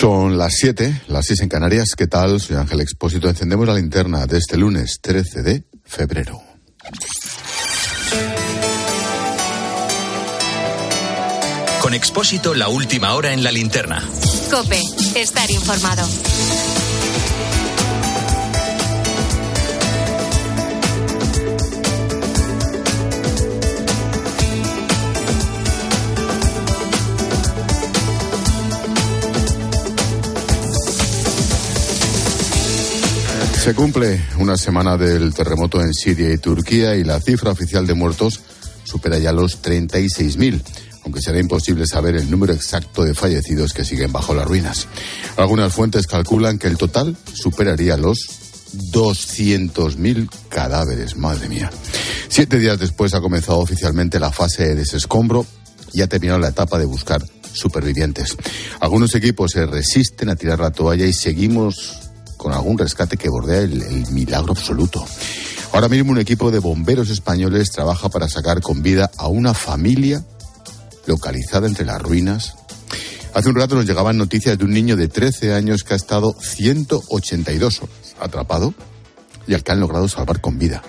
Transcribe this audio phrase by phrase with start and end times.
[0.00, 1.90] Son las 7, las 6 en Canarias.
[1.94, 2.40] ¿Qué tal?
[2.40, 3.28] Soy Ángel Expósito.
[3.28, 6.40] Encendemos la linterna de este lunes 13 de febrero.
[11.82, 14.02] Con Expósito, la última hora en la linterna.
[14.50, 14.80] Cope,
[15.16, 16.08] estar informado.
[33.60, 37.92] Se cumple una semana del terremoto en Siria y Turquía y la cifra oficial de
[37.92, 38.40] muertos
[38.84, 40.62] supera ya los 36.000,
[41.04, 44.88] aunque será imposible saber el número exacto de fallecidos que siguen bajo las ruinas.
[45.36, 48.30] Algunas fuentes calculan que el total superaría los
[48.92, 51.70] 200.000 cadáveres, madre mía.
[52.30, 55.44] Siete días después ha comenzado oficialmente la fase de desescombro
[55.92, 57.22] y ha terminado la etapa de buscar
[57.52, 58.38] supervivientes.
[58.80, 62.09] Algunos equipos se resisten a tirar la toalla y seguimos
[62.40, 65.04] con algún rescate que bordea el, milagro absoluto.
[65.72, 70.24] Ahora mismo un equipo de bomberos españoles trabaja para sacar con vida a una familia
[71.04, 72.54] localizada entre las ruinas.
[73.34, 76.34] Hace un rato nos llegaban noticias de un niño de 13 años que ha estado
[76.40, 78.72] 182 horas atrapado
[79.46, 80.82] y al que han logrado salvar con vida.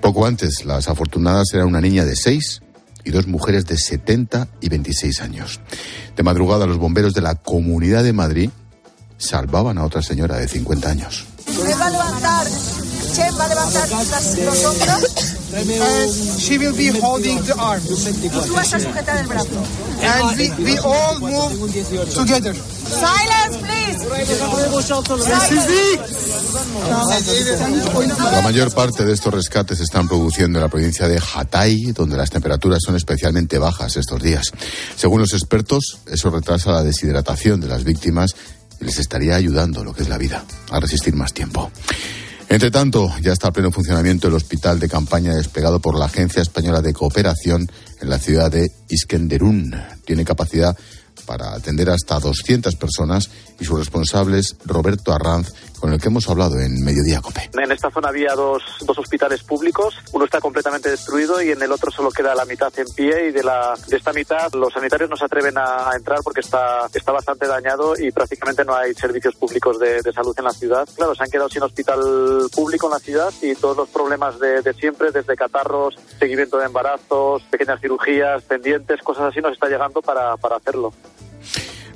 [0.00, 2.62] Poco antes, las afortunadas eran una niña de 6
[3.04, 5.60] y dos mujeres de 70 y 26 años.
[6.16, 8.50] De madrugada, los bomberos de la Comunidad de Madrid
[9.18, 11.26] salvaban a otra señora de 50 años.
[11.62, 12.46] Me va a levantar,
[13.14, 15.34] Chef va a levantar las- los hombros.
[15.50, 17.80] And she will be holding the arm.
[18.22, 19.48] Y tú vas a sujetar el brazo.
[20.02, 21.72] And we, we all move
[22.14, 22.54] together.
[22.54, 23.98] Silence, please.
[28.32, 32.16] La mayor parte de estos rescates se están produciendo en la provincia de Hatay, donde
[32.16, 34.50] las temperaturas son especialmente bajas estos días.
[34.96, 38.34] Según los expertos, eso retrasa la deshidratación de las víctimas
[38.80, 41.70] les estaría ayudando, lo que es la vida, a resistir más tiempo.
[42.50, 46.40] Entre tanto, ya está a pleno funcionamiento el hospital de campaña desplegado por la Agencia
[46.40, 49.74] Española de Cooperación en la ciudad de Iskenderun.
[50.06, 50.74] Tiene capacidad
[51.26, 53.28] para atender hasta 200 personas
[53.60, 57.50] y su responsable es Roberto Arranz, con el que hemos hablado en Mediodía Cope.
[57.52, 61.72] En esta zona había dos, dos hospitales públicos, uno está completamente destruido y en el
[61.72, 65.10] otro solo queda la mitad en pie y de, la, de esta mitad los sanitarios
[65.10, 69.34] no se atreven a, entrar porque está, está bastante dañado y prácticamente no hay servicios
[69.36, 70.88] públicos de, de salud en la ciudad.
[70.94, 72.00] Claro, se han quedado sin hospital
[72.54, 76.66] público en la ciudad y todos los problemas de, de siempre, desde catarros, seguimiento de
[76.66, 80.92] embarazos, pequeñas cirugías, pendientes, cosas así nos está llegando para, para hacerlo.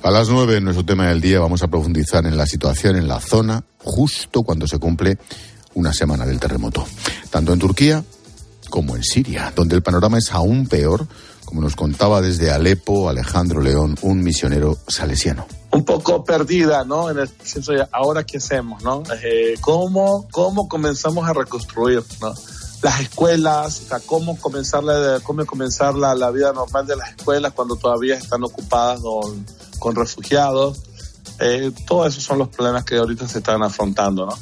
[0.03, 3.07] A las nueve, en nuestro tema del día, vamos a profundizar en la situación en
[3.07, 5.17] la zona justo cuando se cumple
[5.75, 6.85] una semana del terremoto,
[7.29, 8.03] tanto en Turquía
[8.69, 11.07] como en Siria, donde el panorama es aún peor,
[11.45, 15.47] como nos contaba desde Alepo Alejandro León, un misionero salesiano.
[15.71, 17.09] un poco perdida, ¿no?
[17.09, 19.03] En el senso de ahora qué hacemos, ¿no?
[19.23, 22.33] Eh, ¿cómo, ¿Cómo comenzamos a reconstruir, ¿no?
[22.81, 27.11] Las escuelas, o sea, cómo comenzar, la, cómo comenzar la, la vida normal de las
[27.11, 29.45] escuelas cuando todavía están ocupadas con,
[29.83, 30.81] con refugiados.
[31.41, 34.37] Eh, todos esos son los problemas que ahorita se están afrontando, ¿no?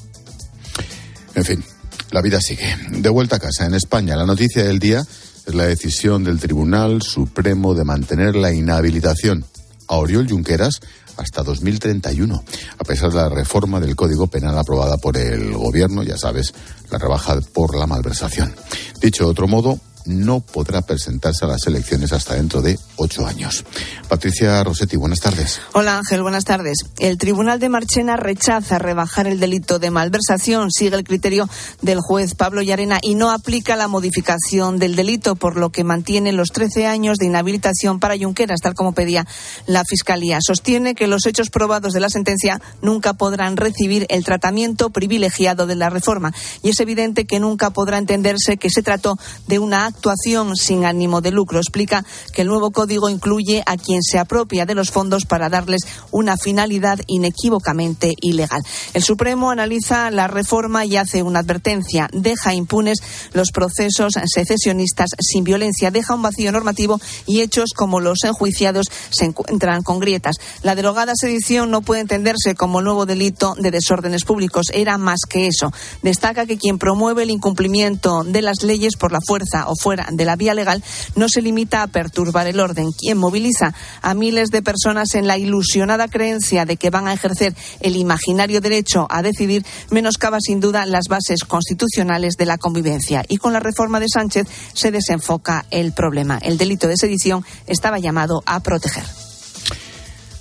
[1.33, 1.63] En fin,
[2.11, 2.75] la vida sigue.
[2.91, 7.01] De vuelta a casa, en España, la noticia del día es la decisión del Tribunal
[7.01, 9.43] Supremo de mantener la inhabilitación
[9.87, 10.79] a Oriol Junqueras
[11.17, 12.43] hasta 2031,
[12.77, 16.53] a pesar de la reforma del Código Penal aprobada por el Gobierno, ya sabes,
[16.91, 18.53] la rebaja por la malversación.
[19.01, 23.63] Dicho de otro modo, no podrá presentarse a las elecciones hasta dentro de ocho años.
[24.07, 25.61] Patricia Rossetti, buenas tardes.
[25.73, 26.77] Hola Ángel, buenas tardes.
[26.99, 31.49] El Tribunal de Marchena rechaza rebajar el delito de malversación, sigue el criterio
[31.81, 36.31] del juez Pablo Llarena y no aplica la modificación del delito, por lo que mantiene
[36.31, 39.25] los 13 años de inhabilitación para Junqueras, tal como pedía
[39.67, 40.39] la Fiscalía.
[40.41, 45.75] Sostiene que los hechos probados de la sentencia nunca podrán recibir el tratamiento privilegiado de
[45.75, 49.17] la reforma y es evidente que nunca podrá entenderse que se trató
[49.47, 51.59] de una actuación sin ánimo de lucro.
[51.59, 52.03] Explica
[52.33, 55.81] que el nuevo código incluye a quien se apropia de los fondos para darles
[56.11, 58.61] una finalidad inequívocamente ilegal.
[58.93, 62.09] El Supremo analiza la reforma y hace una advertencia.
[62.13, 62.99] Deja impunes
[63.33, 69.25] los procesos secesionistas sin violencia, deja un vacío normativo y hechos como los enjuiciados se
[69.25, 70.37] encuentran con grietas.
[70.63, 74.67] La derogada sedición no puede entenderse como nuevo delito de desórdenes públicos.
[74.73, 75.71] Era más que eso.
[76.01, 80.25] Destaca que quien promueve el incumplimiento de las leyes por la fuerza o fuera de
[80.25, 80.83] la vía legal
[81.15, 82.91] no se limita a perturbar el orden.
[82.91, 87.55] Quien moviliza a miles de personas en la ilusionada creencia de que van a ejercer
[87.79, 93.23] el imaginario derecho a decidir menoscaba sin duda las bases constitucionales de la convivencia.
[93.27, 96.37] Y con la reforma de Sánchez se desenfoca el problema.
[96.37, 99.03] El delito de sedición estaba llamado a proteger.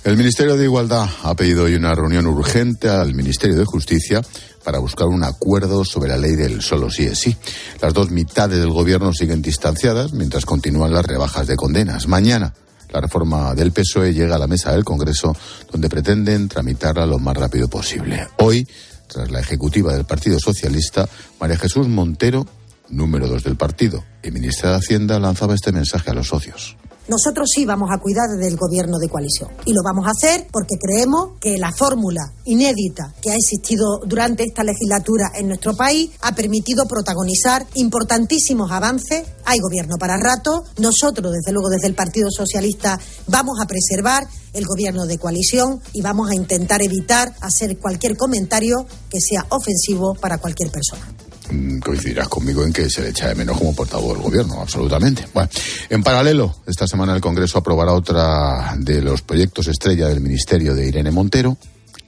[0.03, 4.21] El Ministerio de Igualdad ha pedido hoy una reunión urgente al Ministerio de Justicia
[4.63, 7.35] para buscar un acuerdo sobre la ley del solo sí es sí.
[7.81, 12.07] Las dos mitades del gobierno siguen distanciadas mientras continúan las rebajas de condenas.
[12.07, 12.53] Mañana
[12.91, 15.35] la reforma del PSOE llega a la mesa del Congreso
[15.71, 18.27] donde pretenden tramitarla lo más rápido posible.
[18.37, 18.67] Hoy,
[19.07, 21.07] tras la ejecutiva del Partido Socialista,
[21.39, 22.45] María Jesús Montero,
[22.89, 26.75] número dos del partido y ministra de Hacienda, lanzaba este mensaje a los socios.
[27.11, 30.77] Nosotros sí vamos a cuidar del gobierno de coalición y lo vamos a hacer porque
[30.79, 36.33] creemos que la fórmula inédita que ha existido durante esta legislatura en nuestro país ha
[36.33, 39.25] permitido protagonizar importantísimos avances.
[39.43, 40.63] Hay gobierno para rato.
[40.79, 42.97] Nosotros, desde luego, desde el Partido Socialista
[43.27, 48.85] vamos a preservar el gobierno de coalición y vamos a intentar evitar hacer cualquier comentario
[49.09, 51.13] que sea ofensivo para cualquier persona.
[51.51, 55.27] Mm, coincidirás conmigo en que se le echa de menos como portavoz del gobierno, absolutamente.
[55.33, 55.49] Bueno,
[55.89, 60.87] en paralelo, esta semana el Congreso aprobará otra de los proyectos estrella del Ministerio de
[60.87, 61.57] Irene Montero,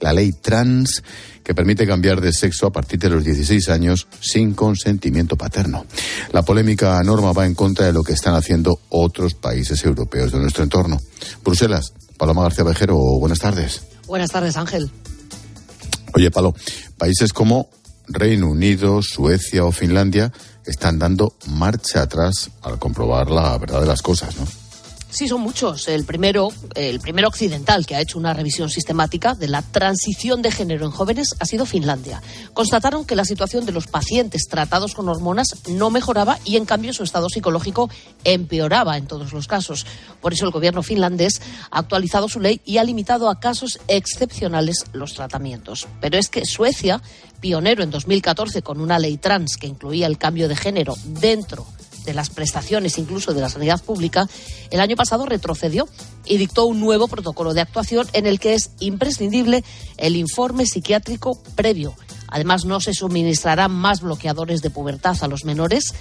[0.00, 1.02] la ley trans,
[1.42, 5.84] que permite cambiar de sexo a partir de los 16 años sin consentimiento paterno.
[6.32, 10.38] La polémica norma va en contra de lo que están haciendo otros países europeos de
[10.38, 10.98] nuestro entorno.
[11.44, 13.82] Bruselas, Paloma García Vejero, buenas tardes.
[14.06, 14.90] Buenas tardes, Ángel.
[16.14, 16.54] Oye, Palo,
[16.96, 17.68] países como
[18.06, 20.32] Reino Unido, Suecia o Finlandia
[20.66, 24.63] están dando marcha atrás al comprobar la verdad de las cosas, ¿no?
[25.14, 25.86] Sí, son muchos.
[25.86, 30.50] El primero, el primero occidental que ha hecho una revisión sistemática de la transición de
[30.50, 32.20] género en jóvenes ha sido Finlandia.
[32.52, 36.92] Constataron que la situación de los pacientes tratados con hormonas no mejoraba y, en cambio,
[36.92, 37.88] su estado psicológico
[38.24, 39.86] empeoraba en todos los casos.
[40.20, 41.40] Por eso el gobierno finlandés
[41.70, 45.86] ha actualizado su ley y ha limitado a casos excepcionales los tratamientos.
[46.00, 47.00] Pero es que Suecia,
[47.38, 51.68] pionero en 2014 con una ley trans que incluía el cambio de género dentro
[52.04, 54.28] de las prestaciones, incluso de la sanidad pública,
[54.70, 55.88] el año pasado retrocedió
[56.24, 59.64] y dictó un nuevo protocolo de actuación en el que es imprescindible
[59.96, 61.94] el informe psiquiátrico previo.
[62.28, 65.94] Además, no se suministrarán más bloqueadores de pubertad a los menores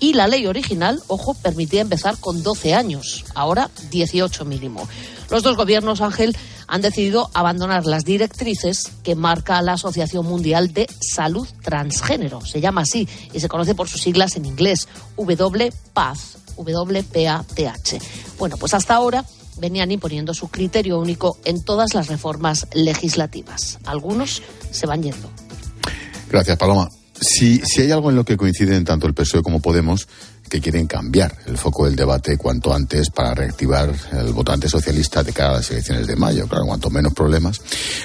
[0.00, 4.86] y la ley original, ojo, permitía empezar con 12 años, ahora 18 mínimo.
[5.30, 6.36] Los dos gobiernos, Ángel,
[6.66, 12.40] han decidido abandonar las directrices que marca la Asociación Mundial de Salud Transgénero.
[12.40, 16.18] Se llama así y se conoce por sus siglas en inglés, WPATH.
[16.56, 18.02] WPATH.
[18.38, 19.24] Bueno, pues hasta ahora
[19.58, 23.78] venían imponiendo su criterio único en todas las reformas legislativas.
[23.84, 25.30] Algunos se van yendo.
[26.30, 26.88] Gracias, Paloma.
[27.20, 30.06] Si, si hay algo en lo que coinciden tanto el PSOE como Podemos,
[30.48, 35.32] que quieren cambiar el foco del debate cuanto antes para reactivar el votante socialista de
[35.32, 37.60] cara a las elecciones de mayo, claro, cuanto menos problemas.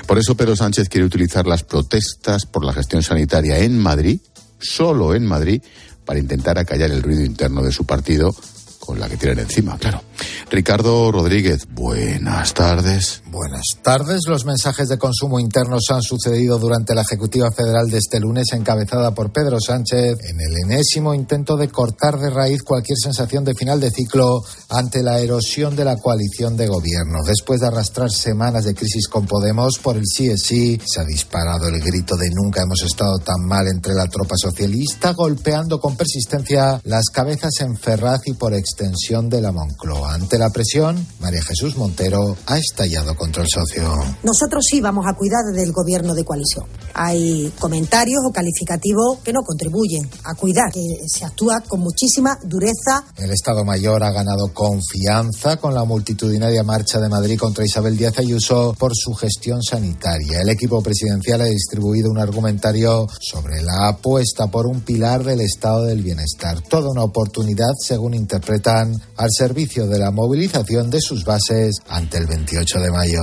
[0.06, 4.20] Por eso Pedro Sánchez quiere utilizar las protestas por la gestión sanitaria en Madrid,
[4.60, 5.62] solo en Madrid,
[6.06, 8.36] para intentar acallar el ruido interno de su partido
[8.80, 10.02] con la que tienen encima, claro.
[10.50, 13.24] Ricardo Rodríguez, buenas tardes.
[13.32, 14.22] Buenas tardes.
[14.28, 19.12] Los mensajes de consumo internos han sucedido durante la Ejecutiva Federal de este lunes, encabezada
[19.16, 23.80] por Pedro Sánchez, en el enésimo intento de cortar de raíz cualquier sensación de final
[23.80, 27.24] de ciclo ante la erosión de la coalición de gobierno.
[27.26, 31.06] Después de arrastrar semanas de crisis con Podemos por el sí es sí, se ha
[31.06, 35.96] disparado el grito de nunca hemos estado tan mal entre la tropa socialista, golpeando con
[35.96, 40.03] persistencia las cabezas en Ferraz y por extensión de la Moncloa.
[40.06, 43.84] Ante la presión, María Jesús Montero ha estallado contra el socio.
[44.24, 46.66] Nosotros sí vamos a cuidar del gobierno de coalición.
[46.94, 53.06] Hay comentarios o calificativos que no contribuyen a cuidar, que se actúa con muchísima dureza.
[53.18, 58.20] El Estado Mayor ha ganado confianza con la multitudinaria marcha de Madrid contra Isabel Díaz
[58.20, 60.42] Ayuso por su gestión sanitaria.
[60.42, 65.86] El equipo presidencial ha distribuido un argumentario sobre la apuesta por un pilar del estado
[65.86, 66.62] del bienestar.
[66.62, 72.28] Toda una oportunidad, según interpretan, al servicio de la movilización de sus bases ante el
[72.28, 73.22] 28 de mayo.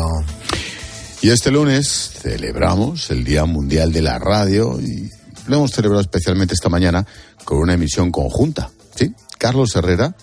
[1.23, 5.11] Y este lunes celebramos el Día Mundial de la Radio y
[5.47, 7.07] lo hemos celebrado especialmente esta mañana
[7.45, 8.71] con una emisión conjunta.
[8.95, 9.15] ¿sí?
[9.39, 10.15] Carlos Herrera,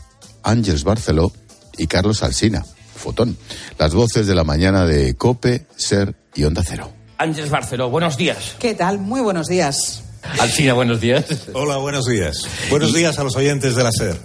[0.44, 1.32] Ángeles Barceló
[1.77, 3.38] y Carlos Alsina, Fotón.
[3.77, 6.92] Las voces de la mañana de Cope, Ser y Onda Cero.
[7.18, 8.56] Ángeles Barceló, buenos días.
[8.60, 9.00] ¿Qué tal?
[9.00, 10.04] Muy buenos días.
[10.39, 11.25] Alsina, buenos días.
[11.54, 12.48] Hola, buenos días.
[12.70, 14.20] Buenos días a los oyentes de la SER.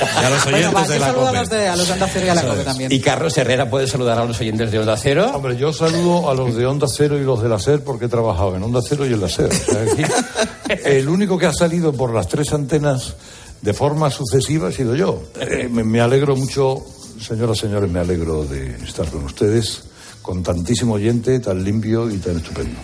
[0.00, 1.38] Y a los oyentes bueno, va, de la saludo a COPE.
[1.38, 2.92] los, de, a los de Onda Cero y a la COPE también.
[2.92, 5.30] Y Carlos Herrera puede saludar a los oyentes de Onda Cero.
[5.34, 8.08] Hombre, yo saludo a los de Onda Cero y los de la SER porque he
[8.08, 9.50] trabajado en Onda Cero y en la SER.
[10.84, 13.16] El único que ha salido por las tres antenas
[13.62, 15.22] de forma sucesiva ha sido yo.
[15.40, 16.84] Eh, me, me alegro mucho,
[17.20, 19.82] señoras y señores, me alegro de estar con ustedes,
[20.22, 22.78] con tantísimo oyente, tan limpio y tan estupendo.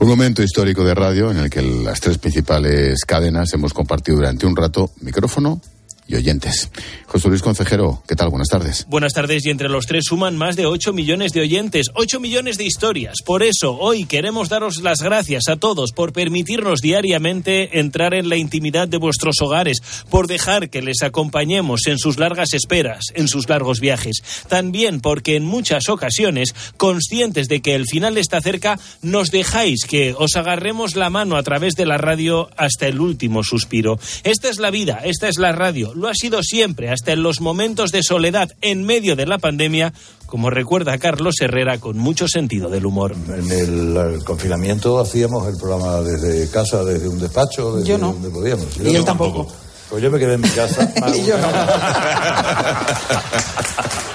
[0.00, 4.46] Un momento histórico de radio en el que las tres principales cadenas hemos compartido durante
[4.46, 5.60] un rato micrófono
[6.08, 6.70] y oyentes.
[7.06, 8.30] José Luis Concejero, ¿qué tal?
[8.30, 8.86] Buenas tardes.
[8.88, 12.56] Buenas tardes y entre los tres suman más de 8 millones de oyentes, 8 millones
[12.56, 13.16] de historias.
[13.24, 18.36] Por eso hoy queremos daros las gracias a todos por permitirnos diariamente entrar en la
[18.36, 23.48] intimidad de vuestros hogares, por dejar que les acompañemos en sus largas esperas, en sus
[23.48, 24.22] largos viajes.
[24.48, 30.14] También porque en muchas ocasiones, conscientes de que el final está cerca, nos dejáis que
[30.16, 33.98] os agarremos la mano a través de la radio hasta el último suspiro.
[34.24, 37.40] Esta es la vida, esta es la radio lo ha sido siempre, hasta en los
[37.40, 39.92] momentos de soledad en medio de la pandemia,
[40.26, 43.14] como recuerda Carlos Herrera con mucho sentido del humor.
[43.28, 48.12] En el, confinamiento hacíamos el programa desde casa, desde un despacho, desde yo no.
[48.12, 48.66] donde podíamos.
[48.82, 49.48] y él tampoco.
[49.90, 50.92] Pues yo me quedé en mi casa.
[51.14, 51.48] y yo no.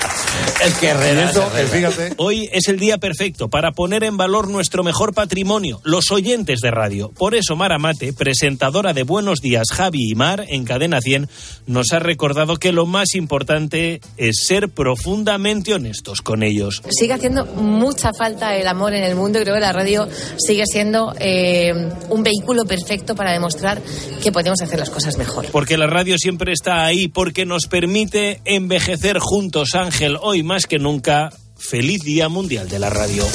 [0.64, 2.14] Es que Herrera, fíjate.
[2.18, 6.72] Hoy es el día perfecto para poner en valor nuestro mejor patrimonio, los oyentes de
[6.72, 7.12] radio.
[7.12, 11.28] Por eso Mara Mate, presentadora de Buenos Días Javi y Mar en Cadena 100,
[11.68, 16.82] nos ha recordado que lo más importante es ser profundamente honestos con ellos.
[16.90, 20.66] Sigue haciendo mucha falta el amor en el mundo y creo que la radio sigue
[20.66, 21.74] siendo eh,
[22.10, 23.82] un vehículo perfecto para demostrar
[24.22, 25.48] que podemos hacer las cosas mejor.
[25.52, 30.18] Porque la radio siempre está ahí, porque nos permite envejecer juntos, Ángel.
[30.26, 33.26] Hoy más que nunca, feliz Día Mundial de la Radio.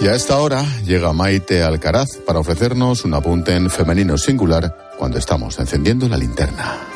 [0.00, 5.18] Y a esta hora llega Maite Alcaraz para ofrecernos un apunte en femenino singular cuando
[5.18, 6.95] estamos encendiendo la linterna.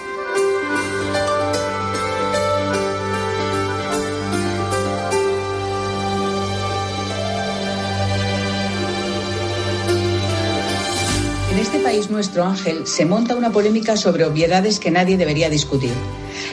[11.90, 15.90] País nuestro, Ángel, se monta una polémica sobre obviedades que nadie debería discutir.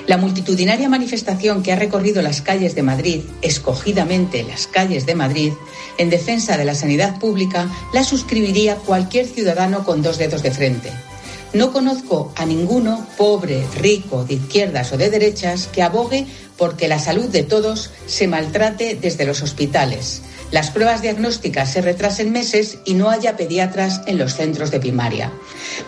[0.08, 5.53] La multitudinaria manifestación que ha recorrido las calles de Madrid, escogidamente las calles de Madrid,
[6.00, 10.91] en defensa de la sanidad pública, la suscribiría cualquier ciudadano con dos dedos de frente.
[11.53, 16.25] No conozco a ninguno, pobre, rico, de izquierdas o de derechas, que abogue
[16.58, 22.32] porque la salud de todos se maltrate desde los hospitales, las pruebas diagnósticas se retrasen
[22.32, 25.32] meses y no haya pediatras en los centros de primaria.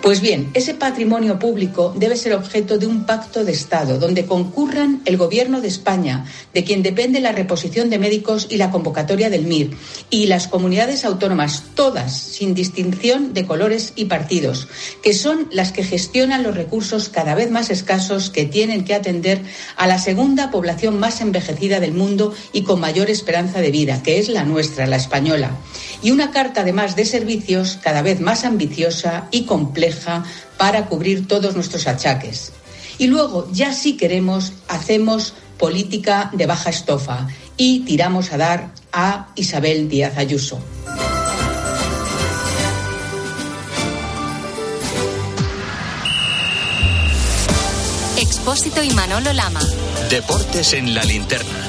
[0.01, 5.01] Pues bien, ese patrimonio público debe ser objeto de un pacto de Estado donde concurran
[5.05, 9.45] el Gobierno de España, de quien depende la reposición de médicos y la convocatoria del
[9.45, 9.71] MIR,
[10.09, 14.67] y las comunidades autónomas, todas, sin distinción de colores y partidos,
[15.01, 19.41] que son las que gestionan los recursos cada vez más escasos que tienen que atender
[19.77, 24.19] a la segunda población más envejecida del mundo y con mayor esperanza de vida, que
[24.19, 25.51] es la nuestra, la española,
[26.01, 30.23] y una carta además de servicios cada vez más ambiciosa y compleja
[30.57, 32.51] para cubrir todos nuestros achaques.
[32.97, 37.27] Y luego, ya si queremos, hacemos política de baja estofa
[37.57, 40.59] y tiramos a dar a Isabel Díaz Ayuso.
[48.17, 49.61] Expósito y Manolo Lama.
[50.09, 51.68] Deportes en la linterna.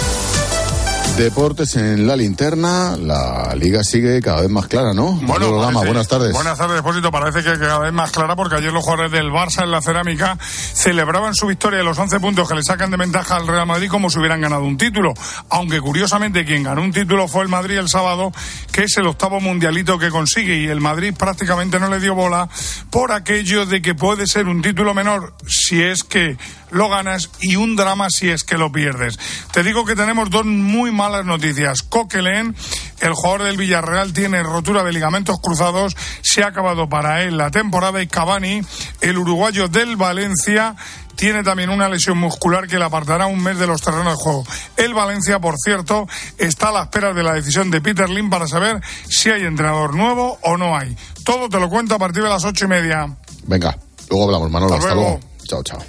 [1.17, 5.11] Deportes en la linterna, la liga sigue cada vez más clara, ¿no?
[5.21, 6.31] Bueno, buenas tardes.
[6.31, 7.11] Buenas tardes, Depósito.
[7.11, 10.37] Parece que cada vez más clara porque ayer los jugadores del Barça en la cerámica
[10.39, 13.89] celebraban su victoria de los 11 puntos que le sacan de ventaja al Real Madrid
[13.89, 15.13] como si hubieran ganado un título.
[15.49, 18.31] Aunque curiosamente quien ganó un título fue el Madrid el sábado,
[18.71, 22.49] que es el octavo mundialito que consigue y el Madrid prácticamente no le dio bola
[22.89, 26.37] por aquello de que puede ser un título menor si es que
[26.71, 29.19] lo ganas y un drama si es que lo pierdes.
[29.51, 31.81] Te digo que tenemos dos muy malas noticias.
[31.81, 32.55] Coquelin,
[32.99, 37.49] el jugador del Villarreal, tiene rotura de ligamentos cruzados, se ha acabado para él la
[37.49, 38.61] temporada y Cavani,
[39.01, 40.75] el uruguayo del Valencia,
[41.15, 44.45] tiene también una lesión muscular que le apartará un mes de los terrenos de juego.
[44.77, 48.47] El Valencia, por cierto, está a la espera de la decisión de Peter Lim para
[48.47, 48.79] saber
[49.09, 50.95] si hay entrenador nuevo o no hay.
[51.25, 53.07] Todo te lo cuento a partir de las ocho y media.
[53.47, 53.75] Venga,
[54.07, 54.75] luego hablamos, Manolo.
[54.75, 55.19] Hasta, luego.
[55.47, 55.79] Chao, chao.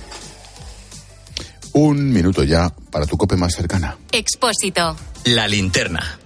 [1.74, 3.96] Un minuto ya para tu cope más cercana.
[4.10, 4.96] Expósito.
[5.24, 6.18] La linterna.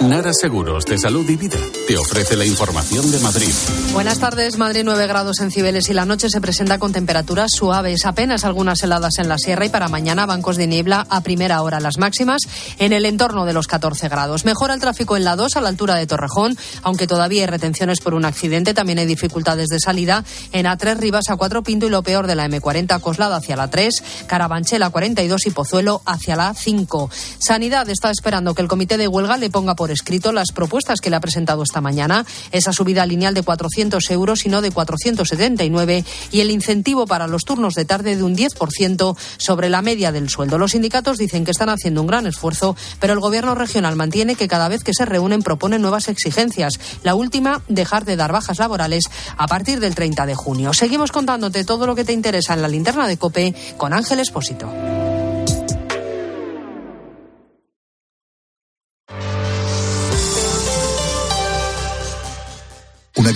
[0.00, 3.52] Nara Seguros de Salud y Vida te ofrece la información de Madrid.
[3.92, 4.56] Buenas tardes.
[4.56, 8.82] Madrid 9 grados en Cibeles y la noche se presenta con temperaturas suaves, apenas algunas
[8.82, 12.42] heladas en la sierra y para mañana bancos de niebla a primera hora las máximas
[12.78, 14.44] en el entorno de los 14 grados.
[14.44, 18.00] Mejora el tráfico en la 2 a la altura de Torrejón, aunque todavía hay retenciones
[18.00, 21.90] por un accidente, también hay dificultades de salida en A3 Rivas a 4 Pinto y
[21.90, 26.36] lo peor de la M40 Coslada hacia la 3, Carabanchel a 42 y Pozuelo hacia
[26.36, 27.10] la 5.
[27.38, 31.10] Sanidad está esperando que el comité de huelga le ponga por escrito las propuestas que
[31.10, 32.24] le ha presentado esta mañana.
[32.50, 37.44] Esa subida lineal de 400 euros y no de 479 y el incentivo para los
[37.44, 40.58] turnos de tarde de un 10% sobre la media del sueldo.
[40.58, 44.48] Los sindicatos dicen que están haciendo un gran esfuerzo, pero el gobierno regional mantiene que
[44.48, 46.78] cada vez que se reúnen proponen nuevas exigencias.
[47.02, 49.04] La última, dejar de dar bajas laborales
[49.36, 50.72] a partir del 30 de junio.
[50.72, 54.70] Seguimos contándote todo lo que te interesa en la linterna de COPE con Ángel Espósito.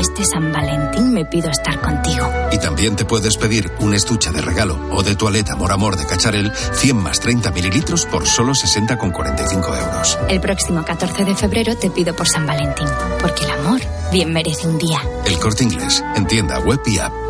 [0.00, 2.26] Este San Valentín me pido estar contigo.
[2.50, 6.06] Y también te puedes pedir un estuche de regalo o de toaleta Amor Amor de
[6.06, 10.18] Cacharel 100 más 30 mililitros por solo 60,45 euros.
[10.30, 12.86] El próximo 14 de febrero te pido por San Valentín,
[13.20, 15.02] porque el amor bien merece un día.
[15.26, 17.29] El corte inglés, en tienda web y app.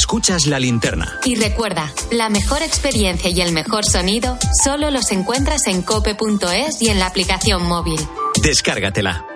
[0.00, 1.20] Escuchas la linterna.
[1.26, 6.88] Y recuerda, la mejor experiencia y el mejor sonido solo los encuentras en cope.es y
[6.88, 8.00] en la aplicación móvil.
[8.42, 9.26] Descárgatela.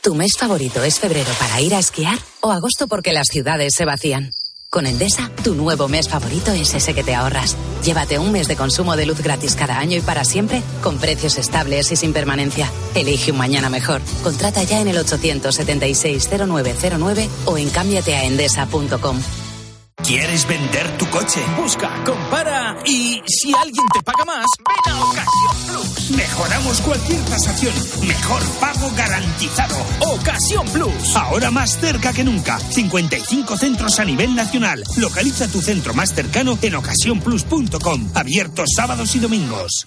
[0.00, 3.84] ¿Tu mes favorito es febrero para ir a esquiar o agosto porque las ciudades se
[3.84, 4.30] vacían?
[4.72, 7.56] Con Endesa, tu nuevo mes favorito es ese que te ahorras.
[7.84, 11.38] Llévate un mes de consumo de luz gratis cada año y para siempre, con precios
[11.38, 12.70] estables y sin permanencia.
[12.94, 14.00] Elige un mañana mejor.
[14.22, 19.20] Contrata ya en el 876-0909 o en cámbiateaendesa.com.
[20.06, 21.40] ¿Quieres vender tu coche?
[21.56, 26.10] Busca, compara y si alguien te paga más, ven a Ocasión Plus.
[26.16, 27.72] Mejoramos cualquier tasación.
[28.06, 29.76] Mejor pago garantizado.
[30.14, 31.16] Ocasión Plus.
[31.16, 32.58] Ahora más cerca que nunca.
[32.58, 34.82] 55 centros a nivel nacional.
[34.96, 38.10] Localiza tu centro más cercano en ocasiónplus.com.
[38.14, 39.86] Abiertos sábados y domingos.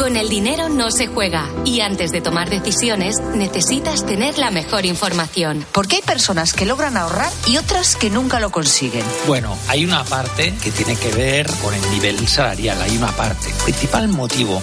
[0.00, 4.86] Con el dinero no se juega y antes de tomar decisiones necesitas tener la mejor
[4.86, 5.66] información.
[5.72, 9.04] Porque hay personas que logran ahorrar y otras que nunca lo consiguen.
[9.26, 13.48] Bueno, hay una parte que tiene que ver con el nivel salarial, hay una parte.
[13.50, 14.62] El principal motivo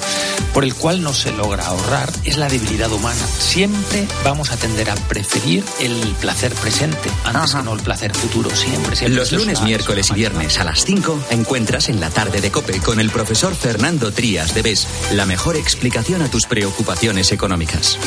[0.56, 3.21] por el cual no se logra ahorrar es la debilidad humana.
[3.38, 8.50] Siempre vamos a tender a preferir el placer presente antes que no el placer futuro,
[8.56, 8.95] siempre.
[8.95, 9.15] siempre.
[9.19, 12.80] Los lunes, una- miércoles y viernes a las 5 encuentras en la tarde de Cope
[12.80, 18.00] con el profesor Fernando Trías de BES la mejor explicación a tus preocupaciones económicas.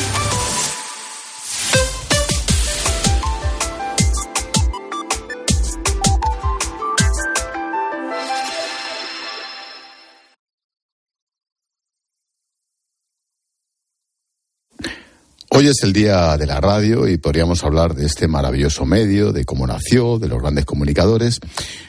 [15.53, 19.45] Hoy es el día de la radio y podríamos hablar de este maravilloso medio, de
[19.45, 21.39] cómo nació, de los grandes comunicadores,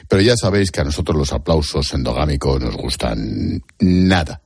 [0.07, 4.42] pero ya sabéis que a nosotros los aplausos endogámicos nos gustan nada.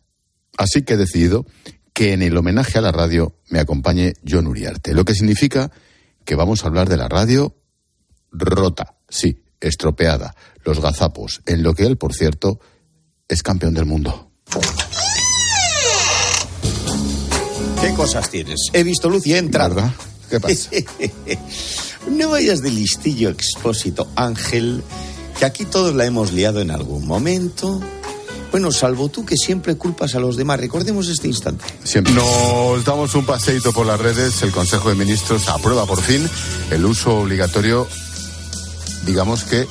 [0.57, 1.45] Así que he decidido
[1.93, 5.71] que en el homenaje a la radio me acompañe John Uriarte, lo que significa
[6.25, 7.55] que vamos a hablar de la radio
[8.31, 12.59] rota, sí, estropeada, los gazapos, en lo que él, por cierto,
[13.27, 14.31] es campeón del mundo.
[17.81, 18.59] ¿Qué cosas tienes?
[18.73, 19.91] He visto luz y he entrado.
[20.29, 20.69] ¿Qué pasa?
[22.11, 24.83] no vayas de listillo expósito, Ángel,
[25.39, 27.81] que aquí todos la hemos liado en algún momento.
[28.51, 30.59] Bueno, salvo tú que siempre culpas a los demás.
[30.59, 31.65] Recordemos este instante.
[31.83, 32.13] Siempre.
[32.13, 34.41] Nos damos un paseíto por las redes.
[34.41, 36.27] El Consejo de Ministros aprueba por fin
[36.71, 37.87] el uso obligatorio,
[39.05, 39.67] digamos que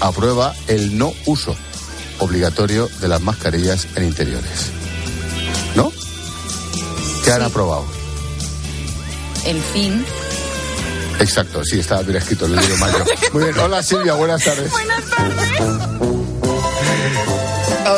[0.00, 1.54] aprueba el no uso
[2.18, 4.70] obligatorio de las mascarillas en interiores.
[5.74, 5.92] ¿No?
[7.24, 7.84] ¿Qué han aprobado?
[9.44, 10.04] El fin.
[11.18, 13.04] Exacto, sí, estaba bien escrito, lo digo mal yo.
[13.32, 14.72] Muy bien, hola Silvia, buenas tardes.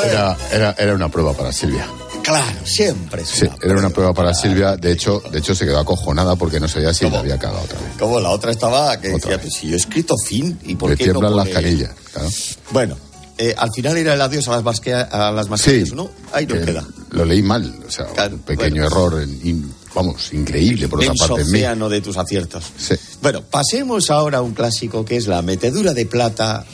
[0.05, 1.87] Era, era, era una prueba para Silvia.
[2.23, 3.23] Claro, siempre.
[3.23, 4.77] Es Sí, era una prueba para Silvia.
[4.77, 7.81] De hecho, de hecho se quedó acojonada porque no sabía si la había cagado otra
[7.81, 7.89] vez.
[7.99, 10.97] Como la otra estaba que decía, "Pues si yo he escrito fin y por Le
[10.97, 11.91] qué no tiemblan las pone-?" canillas.
[12.13, 12.29] claro.
[12.71, 12.97] Bueno,
[13.39, 15.95] eh, al final era el adiós a las, masquea- a las mascarillas, Sí.
[15.97, 16.11] ¿no?
[16.33, 16.87] Ahí nos Que queda.
[17.11, 21.43] Lo leí mal, o sea, un pequeño error, en- in- vamos, increíble por otra parte
[21.43, 22.65] océano de tus aciertos.
[22.79, 22.95] Sí.
[23.21, 26.65] Bueno, pasemos ahora a un clásico que es la metedura de plata.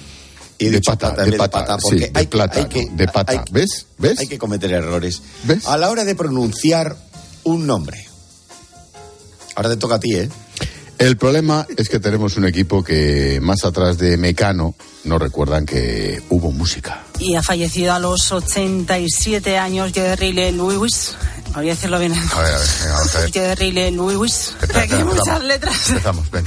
[0.61, 2.87] Y De pata, plata en de pata, sí, porque de hay, que- plata, hay que,
[2.87, 3.33] no, de pata.
[3.33, 3.87] hay- ¿Ves?
[3.99, 4.19] ¿Ves?
[4.19, 5.23] Hay que cometer errores.
[5.67, 6.97] A la hora de pronunciar
[7.45, 8.05] un nombre.
[9.55, 10.29] Ahora te toca a ti, ¿eh?
[10.99, 16.21] El problema es que tenemos un equipo que más atrás de Mecano no recuerdan que
[16.29, 17.05] hubo música.
[17.21, 21.15] Y ha fallecido a los 87 años Jerry Lee Lewis.
[21.55, 22.13] Voy a decirlo bien.
[22.15, 23.33] A ver, a ver, venga, vamos a ver.
[23.33, 24.55] Jerry Lee Lewis.
[24.61, 25.45] Espera, Aquí hay muchas empezamos.
[25.45, 25.89] letras.
[25.89, 26.45] Empezamos, ven.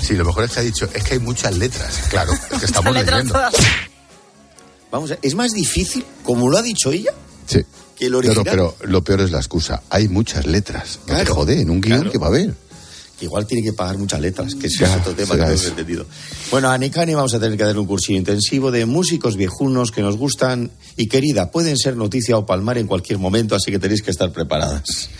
[0.00, 2.00] Sí, lo mejor es que ha dicho, es que hay muchas letras.
[2.10, 3.34] Claro, es que estamos Letras leyendo.
[3.34, 3.54] todas.
[4.90, 7.12] Vamos a es más difícil, como lo ha dicho ella,
[7.46, 7.60] Sí.
[7.96, 8.44] que el Pero, original.
[8.44, 9.82] pero lo peor es la excusa.
[9.90, 11.00] Hay muchas letras.
[11.06, 12.12] No te jode, en un guion claro.
[12.12, 12.54] que va a haber.
[13.24, 15.66] Igual tiene que pagar muchas letras, que ese Ya, es otro tema que no he
[15.66, 16.06] entendido.
[16.50, 20.02] Bueno, a Necane vamos a tener que dar un cursillo intensivo de músicos viejunos que
[20.02, 24.02] nos gustan y querida, pueden ser noticia o palmar en cualquier momento, así que tenéis
[24.02, 25.10] que estar preparadas.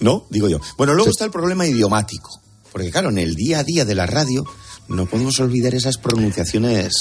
[0.00, 0.26] ¿No?
[0.30, 0.60] Digo yo.
[0.76, 2.40] Bueno, luego está el problema idiomático,
[2.72, 4.44] porque claro, en el día a día de la radio
[4.88, 6.94] no podemos olvidar esas pronunciaciones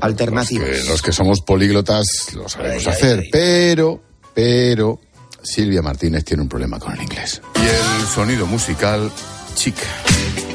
[0.00, 0.68] alternativas.
[0.68, 4.02] Que los que somos políglotas lo sabemos hacer, pero,
[4.34, 5.00] pero
[5.42, 7.40] Silvia Martínez tiene un problema con el inglés.
[7.56, 9.10] Y el sonido musical,
[9.54, 9.74] chic.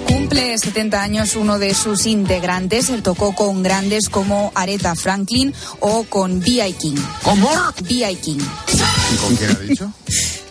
[0.08, 2.90] Cumple 70 años uno de sus integrantes.
[2.90, 6.74] Él tocó con grandes como Aretha Franklin o con B.I.
[6.74, 6.96] King.
[7.24, 7.50] ¿Cómo?
[7.84, 8.16] B.I.
[8.16, 8.40] King.
[9.14, 9.94] ¿Y con quién ha dicho?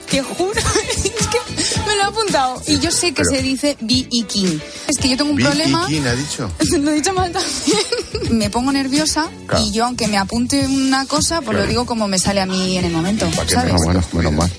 [0.08, 0.52] Te juro,
[1.04, 2.62] es que me lo he apuntado.
[2.66, 4.22] Y yo sé que Pero- se dice B.I.
[4.24, 4.58] King.
[4.86, 5.86] Es que yo tengo un problema.
[5.86, 6.50] King ha dicho?
[6.80, 8.38] Lo he dicho mal también.
[8.38, 9.64] Me pongo nerviosa Claro.
[9.66, 12.78] y yo, aunque me apunte una cosa, pues lo digo como me sale a mí
[12.78, 13.28] en el momento.
[13.48, 13.74] ¿sabes?
[13.74, 14.52] Bueno, bueno, menos mal.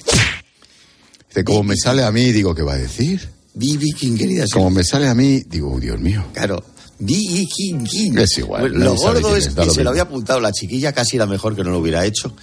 [1.30, 3.30] Dice, como me sale a mí, digo, ¿qué va a decir?
[3.60, 3.88] B.B.
[3.98, 4.45] King, querida.
[4.54, 6.26] Como me sale a mí, digo, "Oh, Dios mío.
[6.34, 6.63] Claro.
[7.00, 7.45] B.E.
[7.45, 8.17] King, King.
[8.17, 11.26] Es igual, lo gordo es que lo se lo había apuntado la chiquilla, casi era
[11.26, 12.34] mejor que no lo hubiera hecho.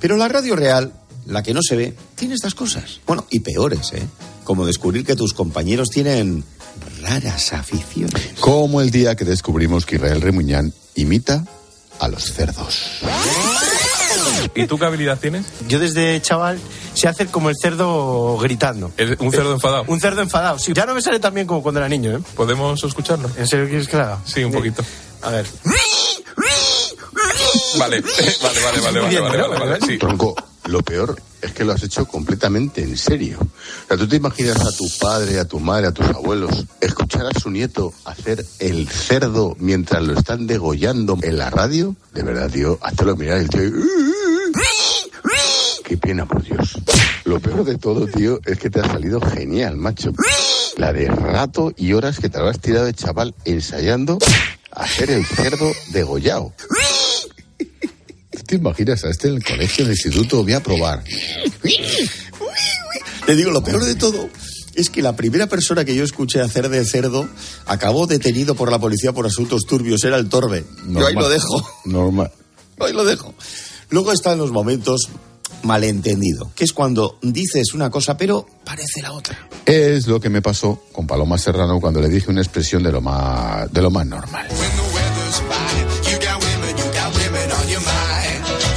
[0.00, 0.92] Pero la radio real,
[1.26, 3.00] la que no se ve, tiene estas cosas.
[3.06, 4.02] Bueno, y peores, ¿eh?
[4.44, 6.44] Como descubrir que tus compañeros tienen
[7.02, 8.30] raras aficiones.
[8.40, 11.44] Como el día que descubrimos que Israel Remuñán imita
[11.98, 13.00] a los cerdos.
[14.54, 15.46] ¿Y tú qué habilidad tienes?
[15.68, 16.58] Yo desde chaval
[16.94, 18.90] sé hacer como el cerdo gritando.
[19.18, 19.84] ¿Un cerdo enfadado?
[19.86, 20.72] Un cerdo enfadado, sí.
[20.74, 22.20] Ya no me sale tan bien como cuando era niño, ¿eh?
[22.34, 23.30] ¿Podemos escucharlo?
[23.36, 24.18] ¿En serio quieres que lo haga?
[24.24, 24.82] Sí, un poquito.
[25.22, 25.46] A ver.
[27.78, 29.48] Vale, vale, vale, vale, vale, Bien, vale, ¿no?
[29.50, 29.98] vale, vale, sí.
[29.98, 30.34] Tronco,
[30.66, 33.38] lo peor es que lo has hecho completamente en serio.
[33.40, 37.26] O sea, tú te imaginas a tu padre, a tu madre, a tus abuelos escuchar
[37.26, 41.94] a su nieto hacer el cerdo mientras lo están degollando en la radio.
[42.12, 43.62] De verdad, tío, hazlo mirar el tío.
[43.64, 43.72] y-
[46.08, 46.78] pena, por Dios.
[47.24, 50.12] Lo peor de todo, tío, es que te ha salido genial, macho.
[50.78, 54.16] La de rato y horas que te habrás tirado de chaval ensayando
[54.72, 56.54] a hacer el cerdo degollado.
[58.30, 60.42] ¿Tú ¿Te imaginas a este en el colegio, en el instituto?
[60.42, 61.04] Voy a probar.
[63.26, 64.30] Te digo, lo peor de todo
[64.74, 67.28] es que la primera persona que yo escuché hacer de cerdo
[67.66, 70.02] acabó detenido por la policía por asuntos turbios.
[70.04, 70.64] Era el Torbe.
[70.86, 71.24] Yo ahí Normal.
[71.24, 71.70] lo dejo.
[71.84, 72.32] Normal.
[72.80, 73.34] Ahí lo dejo.
[73.90, 75.10] Luego están los momentos
[75.62, 79.38] malentendido, que es cuando dices una cosa pero parece la otra.
[79.66, 83.00] Es lo que me pasó con Paloma Serrano cuando le dije una expresión de lo
[83.00, 84.48] más, de lo más normal.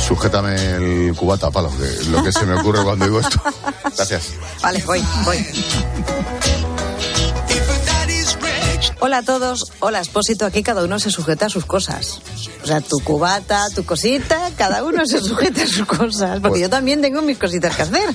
[0.08, 3.42] Sujétame el cubata, palo, que es lo que se me ocurre cuando digo esto.
[3.96, 4.34] Gracias.
[4.62, 5.46] Vale, voy, voy.
[9.04, 12.20] Hola a todos, hola Expósito, aquí cada uno se sujeta a sus cosas.
[12.64, 16.40] O sea, tu cubata, tu cosita, cada uno se sujeta a sus cosas.
[16.40, 18.10] Porque yo también tengo mis cositas que hacer,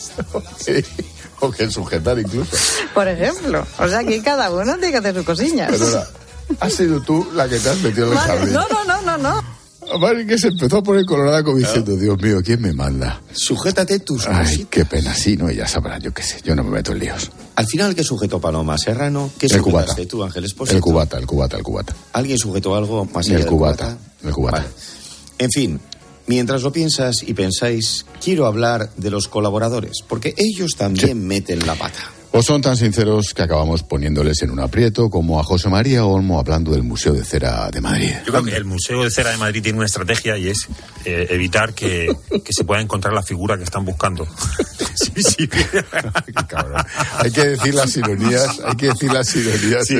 [0.58, 0.84] Sí,
[1.40, 2.56] o que sujetar incluso.
[2.94, 3.66] por ejemplo.
[3.78, 5.70] O sea, aquí cada uno tiene que hacer sus cosillas.
[5.70, 6.04] Perdona,
[6.60, 8.54] has sido tú la que te has metido en el Vale, jardín.
[8.54, 9.61] no, no, no, no, no.
[10.26, 13.20] Que se empezó a poner colorada como diciendo, Dios mío, ¿quién me manda?
[13.32, 14.66] Sujétate tus Ay, cositas.
[14.70, 17.30] qué pena, sí, no, ya sabrán, yo qué sé, yo no me meto en líos.
[17.56, 19.30] Al final, ¿qué sujetó Paloma Serrano?
[19.38, 19.88] ¿Qué El cubata.
[19.88, 20.76] sujetaste tú, Ángel Espósito?
[20.76, 21.94] El cubata, el cubata, el cubata.
[22.14, 24.58] ¿Alguien sujetó algo más allá El del cubata, el cubata.
[24.58, 24.68] Vale.
[25.38, 25.80] En fin,
[26.26, 31.74] mientras lo piensas y pensáis, quiero hablar de los colaboradores, porque ellos también meten la
[31.74, 32.00] pata.
[32.34, 36.38] O son tan sinceros que acabamos poniéndoles en un aprieto como a José María Olmo
[36.40, 38.10] hablando del Museo de Cera de Madrid.
[38.24, 40.66] Yo creo que el Museo de Cera de Madrid tiene una estrategia y es
[41.04, 44.26] eh, evitar que, que se pueda encontrar la figura que están buscando.
[44.94, 45.48] Sí, sí.
[47.18, 49.86] Hay que decir las ironías, hay que decir las ironías.
[49.86, 49.96] Sí.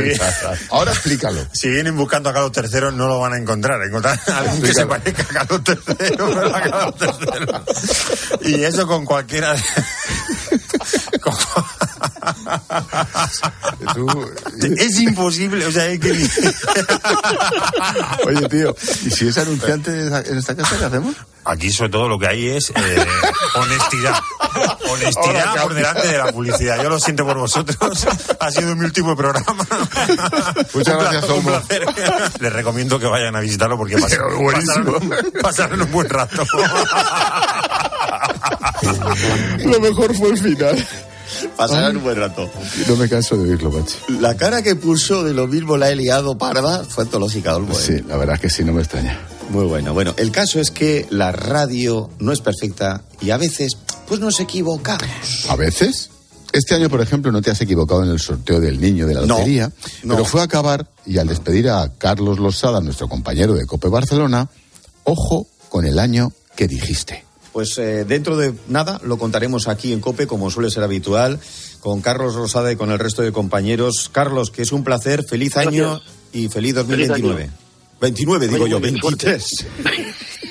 [0.71, 1.41] Ahora explícalo.
[1.53, 3.83] Si vienen buscando a Carlos III no lo van a encontrar.
[3.83, 6.95] Encontrar a alguien que se parezca a Carlos III, pero a Carlos
[8.43, 8.55] III.
[8.55, 9.55] Y eso con cualquiera.
[9.55, 9.61] de-
[11.21, 11.35] con,
[14.79, 16.11] Es imposible, o sea, es que...
[18.27, 21.15] Oye, tío, ¿y si es anunciante en esta casa, qué hacemos?
[21.45, 23.07] Aquí sobre todo lo que hay es eh,
[23.57, 24.15] honestidad.
[24.89, 26.81] Honestidad Hola, por delante de la publicidad.
[26.81, 27.77] Yo lo siento por vosotros.
[28.39, 29.57] Ha sido mi último programa.
[30.73, 31.85] Muchas gracias, un placer.
[32.39, 34.93] Les recomiendo que vayan a visitarlo porque pas- Pero buenísimo.
[35.01, 36.45] pasarán, pasarán un buen rato.
[39.65, 40.89] Lo mejor fue el final.
[41.57, 42.49] Pasarán un buen rato.
[42.89, 43.97] No me canso de oírlo, macho.
[44.21, 47.73] La cara que puso de lo mismo la he liado parda fue antológica, Olmo.
[47.75, 47.83] ¿eh?
[47.85, 49.19] Sí, la verdad es que sí, no me extraña.
[49.51, 49.93] Muy bueno.
[49.93, 53.77] Bueno, el caso es que la radio no es perfecta y a veces,
[54.09, 55.07] pues nos equivocamos.
[55.49, 56.11] A veces.
[56.53, 59.21] Este año, por ejemplo, no te has equivocado en el sorteo del niño de la
[59.23, 60.15] No, lotería, no.
[60.17, 64.49] pero fue a acabar y al despedir a Carlos Losada, nuestro compañero de Cope Barcelona,
[65.05, 67.25] ojo con el año que dijiste.
[67.53, 71.39] Pues eh, dentro de nada lo contaremos aquí en COPE, como suele ser habitual,
[71.81, 74.09] con Carlos Rosada y con el resto de compañeros.
[74.11, 76.13] Carlos, que es un placer, feliz año Gracias.
[76.33, 77.51] y feliz 2029.
[78.01, 79.67] 29 digo yo, muy bien, 23.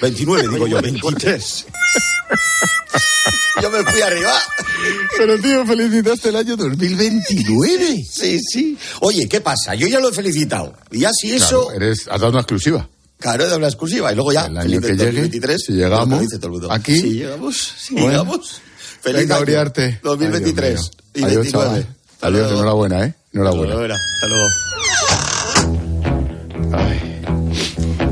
[0.01, 1.65] 29 digo yo, 23.
[3.61, 4.33] Yo me fui arriba.
[5.17, 8.05] Pero tío, felicitaste el año 2029.
[8.09, 8.77] Sí, sí.
[9.01, 9.75] Oye, ¿qué pasa?
[9.75, 10.73] Yo ya lo he felicitado.
[10.91, 12.87] Y así eso, Claro, eres, has dado una exclusiva.
[13.21, 14.11] Claro, de hablar exclusiva.
[14.11, 16.47] Y luego ya, El año feliz que llegue, 2023, si llegamos, lo que dice todo
[16.47, 16.71] el mundo.
[16.71, 16.99] aquí.
[16.99, 18.09] Si llegamos, si Bueno.
[18.09, 18.61] llegamos.
[19.01, 19.43] Feliz Venga, año.
[19.43, 19.99] Uriarte.
[20.03, 21.27] 2023 Ay, Dios y mío.
[21.27, 21.51] Adiós, 29.
[21.51, 21.95] chaval.
[22.13, 22.53] Hasta Adiós, luego.
[22.55, 23.13] enhorabuena, ¿eh?
[23.33, 23.73] Enhorabuena.
[23.73, 23.95] Enhorabuena.
[23.95, 24.47] Hasta luego.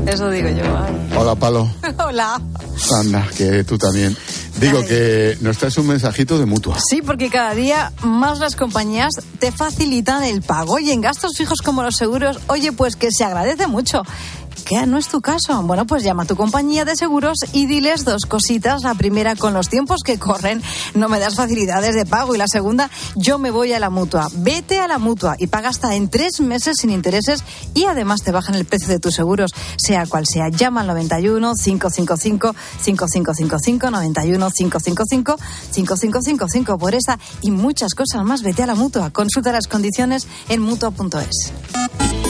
[0.06, 0.64] Eso digo yo.
[0.76, 0.94] ay.
[1.16, 1.70] Hola, Palo.
[2.04, 2.40] Hola.
[2.98, 4.16] Anda, que tú también.
[4.58, 6.76] Digo que nos traes un mensajito de mutua.
[6.84, 11.60] Sí, porque cada día más las compañías te facilitan el pago y en gastos fijos
[11.62, 14.02] como los seguros, oye, pues que se agradece mucho.
[14.70, 15.60] ¿Qué no es tu caso?
[15.64, 18.84] Bueno, pues llama a tu compañía de seguros y diles dos cositas.
[18.84, 20.62] La primera, con los tiempos que corren,
[20.94, 22.36] no me das facilidades de pago.
[22.36, 24.28] Y la segunda, yo me voy a la mutua.
[24.32, 27.42] Vete a la mutua y paga hasta en tres meses sin intereses
[27.74, 30.50] y además te bajan el precio de tus seguros, sea cual sea.
[30.50, 35.36] Llama al 91 555 5555 91 555
[35.72, 38.44] 5555 por esa y muchas cosas más.
[38.44, 39.10] Vete a la mutua.
[39.10, 42.29] Consulta las condiciones en mutua.es.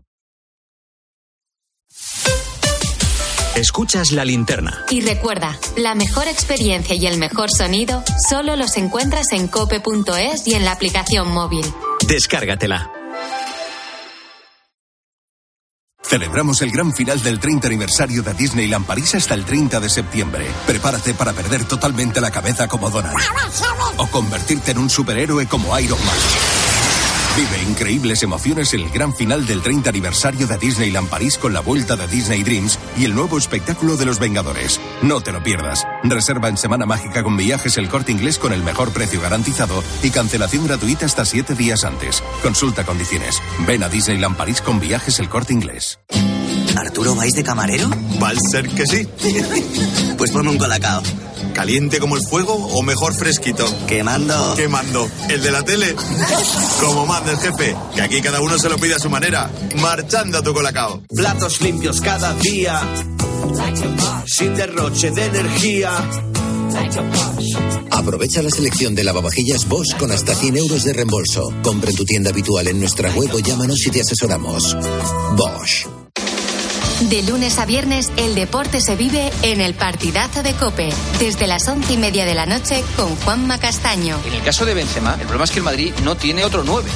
[3.55, 4.85] Escuchas la linterna.
[4.89, 10.53] Y recuerda, la mejor experiencia y el mejor sonido solo los encuentras en cope.es y
[10.53, 11.65] en la aplicación móvil.
[12.07, 12.89] Descárgatela.
[16.01, 20.45] Celebramos el gran final del 30 aniversario de Disneyland París hasta el 30 de septiembre.
[20.65, 23.15] Prepárate para perder totalmente la cabeza como Donald.
[23.97, 26.60] O convertirte en un superhéroe como Iron Man.
[27.37, 31.61] Vive increíbles emociones en el gran final del 30 aniversario de Disneyland París con la
[31.61, 34.81] vuelta de Disney Dreams y el nuevo espectáculo de los Vengadores.
[35.01, 35.87] No te lo pierdas.
[36.03, 40.09] Reserva en Semana Mágica con viajes el corte inglés con el mejor precio garantizado y
[40.09, 42.21] cancelación gratuita hasta siete días antes.
[42.43, 43.41] Consulta condiciones.
[43.65, 45.99] Ven a Disneyland París con viajes el corte inglés.
[46.75, 47.89] ¿Arturo vais de camarero?
[48.21, 49.07] Va a ser que sí.
[50.17, 51.01] Pues ponme un colacao.
[51.53, 53.65] ¿Caliente como el fuego o mejor fresquito?
[53.87, 54.55] Quemando.
[54.55, 55.09] Quemando.
[55.29, 55.95] ¿El de la tele?
[56.79, 59.49] Como manda el jefe, que aquí cada uno se lo pide a su manera.
[59.77, 61.01] Marchando a tu colacao.
[61.15, 62.81] Platos limpios cada día.
[64.25, 65.91] Sin derroche de energía.
[67.91, 71.53] Aprovecha la selección de lavavajillas Bosch con hasta 100 euros de reembolso.
[71.63, 74.75] Compra en tu tienda habitual en nuestra web o llámanos y te asesoramos.
[75.35, 76.00] Bosch.
[77.09, 81.67] De lunes a viernes, el deporte se vive en el partidazo de Cope, desde las
[81.67, 84.19] once y media de la noche con Juanma Castaño.
[84.25, 86.89] En el caso de Benzema, el problema es que el Madrid no tiene otro 9.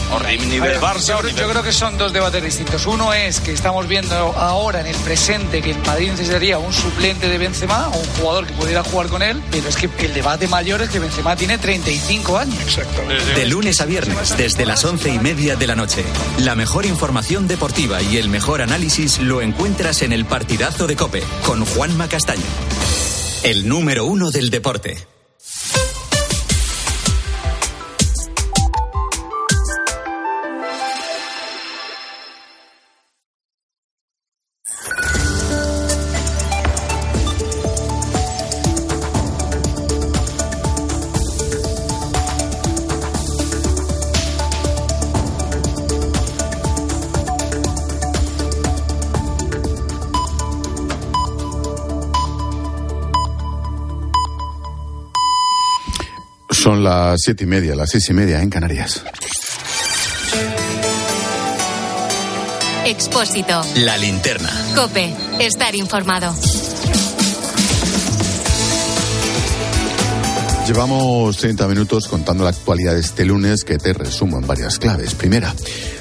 [0.62, 2.86] A ver, yo, creo- yo creo que son dos debates distintos.
[2.86, 7.28] Uno es que estamos viendo ahora en el presente que el Madrid necesitaría un suplente
[7.28, 10.48] de Benzema o un jugador que pudiera jugar con él, pero es que el debate
[10.48, 12.60] mayor es que Benzema tiene 35 años.
[12.62, 13.02] Exacto.
[13.36, 16.04] De lunes a viernes, desde las once y media de la noche.
[16.40, 21.24] La mejor información deportiva y el mejor análisis lo encuentras en el partidazo de Cope
[21.46, 22.42] con Juanma Castaño.
[23.44, 25.15] El número uno del deporte.
[56.56, 59.04] Son las siete y media, las seis y media en Canarias.
[62.86, 63.62] Expósito.
[63.78, 64.50] La linterna.
[64.74, 65.14] Cope.
[65.40, 66.34] Estar informado.
[70.66, 75.14] Llevamos 30 minutos contando la actualidad de este lunes que te resumo en varias claves.
[75.14, 75.54] Primera,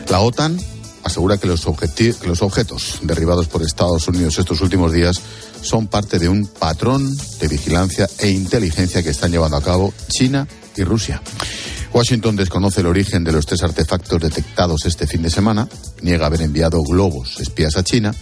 [0.09, 0.59] la OTAN
[1.05, 1.65] asegura que los,
[1.97, 5.21] que los objetos derribados por Estados Unidos estos últimos días
[5.63, 10.49] son parte de un patrón de vigilancia e inteligencia que están llevando a cabo China
[10.77, 11.23] y Rusia.
[11.95, 15.69] Washington desconoce el origen de los tres artefactos detectados este fin de semana,
[16.03, 18.13] niega haber enviado globos espías a China.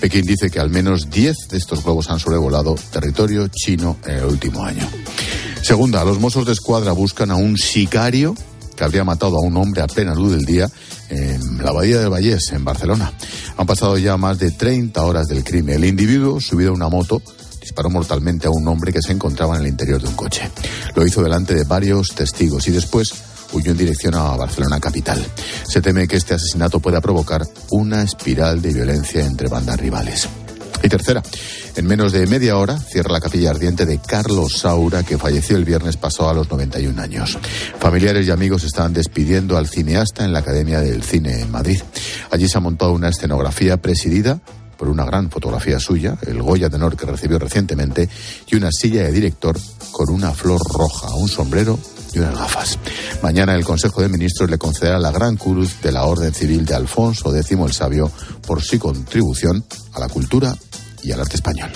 [0.00, 4.24] Pekín dice que al menos 10 de estos globos han sobrevolado territorio chino en el
[4.24, 4.88] último año.
[5.60, 8.34] Segunda, los Mossos de Escuadra buscan a un sicario
[8.78, 10.70] que habría matado a un hombre a plena luz del día
[11.08, 13.12] en la Bahía del Vallés, en Barcelona.
[13.56, 15.74] Han pasado ya más de 30 horas del crimen.
[15.74, 17.20] El individuo, subido a una moto,
[17.60, 20.48] disparó mortalmente a un hombre que se encontraba en el interior de un coche.
[20.94, 23.12] Lo hizo delante de varios testigos y después
[23.52, 25.26] huyó en dirección a Barcelona capital.
[25.66, 30.28] Se teme que este asesinato pueda provocar una espiral de violencia entre bandas rivales.
[30.82, 31.22] Y tercera,
[31.76, 35.64] en menos de media hora cierra la capilla ardiente de Carlos Saura, que falleció el
[35.64, 37.38] viernes pasado a los 91 años.
[37.78, 41.80] Familiares y amigos están despidiendo al cineasta en la Academia del Cine en Madrid.
[42.30, 44.40] Allí se ha montado una escenografía presidida
[44.76, 48.08] por una gran fotografía suya, el Goya de Honor que recibió recientemente,
[48.46, 49.58] y una silla de director
[49.90, 51.78] con una flor roja, un sombrero
[52.14, 52.78] y unas gafas.
[53.22, 56.74] Mañana el Consejo de Ministros le concederá la Gran Cruz de la Orden Civil de
[56.74, 58.10] Alfonso X el Sabio
[58.46, 60.56] por su contribución a la cultura
[61.08, 61.70] y al arte español.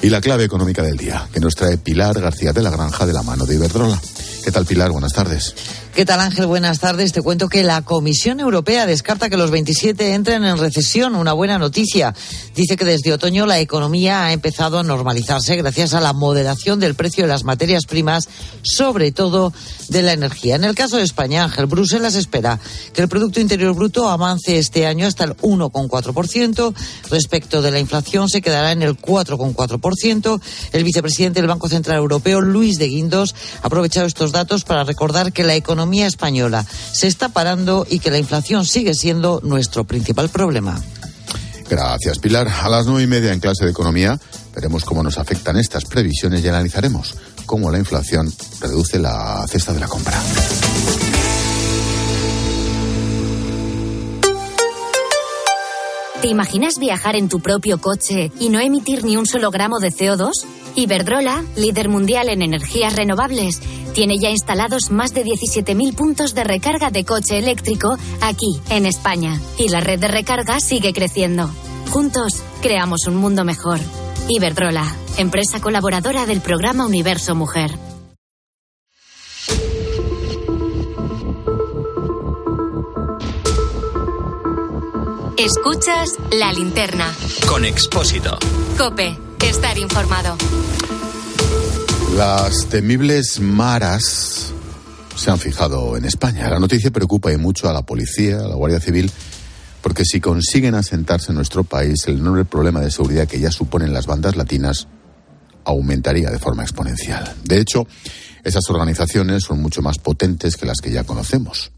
[0.00, 3.12] Y la clave económica del día, que nos trae Pilar García de la Granja de
[3.12, 4.00] la mano de Iberdrola.
[4.44, 4.92] ¿Qué tal, Pilar?
[4.92, 5.54] Buenas tardes.
[5.94, 6.46] ¿Qué tal Ángel?
[6.46, 7.12] Buenas tardes.
[7.12, 11.16] Te cuento que la Comisión Europea descarta que los 27 entren en recesión.
[11.16, 12.14] Una buena noticia.
[12.54, 16.94] Dice que desde otoño la economía ha empezado a normalizarse gracias a la moderación del
[16.94, 18.28] precio de las materias primas,
[18.62, 19.52] sobre todo
[19.88, 20.54] de la energía.
[20.54, 22.60] En el caso de España, Ángel, Bruselas espera
[22.94, 26.72] que el Producto Interior Bruto avance este año hasta el 1,4%.
[27.10, 30.40] Respecto de la inflación, se quedará en el 4,4%.
[30.72, 35.32] El vicepresidente del Banco Central Europeo, Luis de Guindos, ha aprovechado estos datos para recordar
[35.32, 40.28] que la economía española se está parando y que la inflación sigue siendo nuestro principal
[40.28, 40.80] problema.
[41.68, 42.48] Gracias, Pilar.
[42.48, 44.18] A las nueve y media en clase de economía
[44.54, 47.14] veremos cómo nos afectan estas previsiones y analizaremos
[47.46, 50.20] cómo la inflación reduce la cesta de la compra.
[56.20, 59.88] ¿Te imaginas viajar en tu propio coche y no emitir ni un solo gramo de
[59.88, 60.32] CO2?
[60.74, 63.62] Iberdrola, líder mundial en energías renovables,
[63.94, 69.40] tiene ya instalados más de 17.000 puntos de recarga de coche eléctrico aquí, en España.
[69.56, 71.50] Y la red de recarga sigue creciendo.
[71.88, 73.80] Juntos, creamos un mundo mejor.
[74.28, 74.84] Iberdrola,
[75.16, 77.70] empresa colaboradora del programa Universo Mujer.
[85.40, 87.10] Escuchas la linterna.
[87.48, 88.38] Con Expósito.
[88.76, 89.16] Cope.
[89.42, 90.36] Estar informado.
[92.14, 94.52] Las temibles maras
[95.16, 96.50] se han fijado en España.
[96.50, 99.10] La noticia preocupa y mucho a la policía, a la Guardia Civil,
[99.80, 103.94] porque si consiguen asentarse en nuestro país, el enorme problema de seguridad que ya suponen
[103.94, 104.88] las bandas latinas
[105.64, 107.34] aumentaría de forma exponencial.
[107.44, 107.86] De hecho,
[108.44, 111.72] esas organizaciones son mucho más potentes que las que ya conocemos.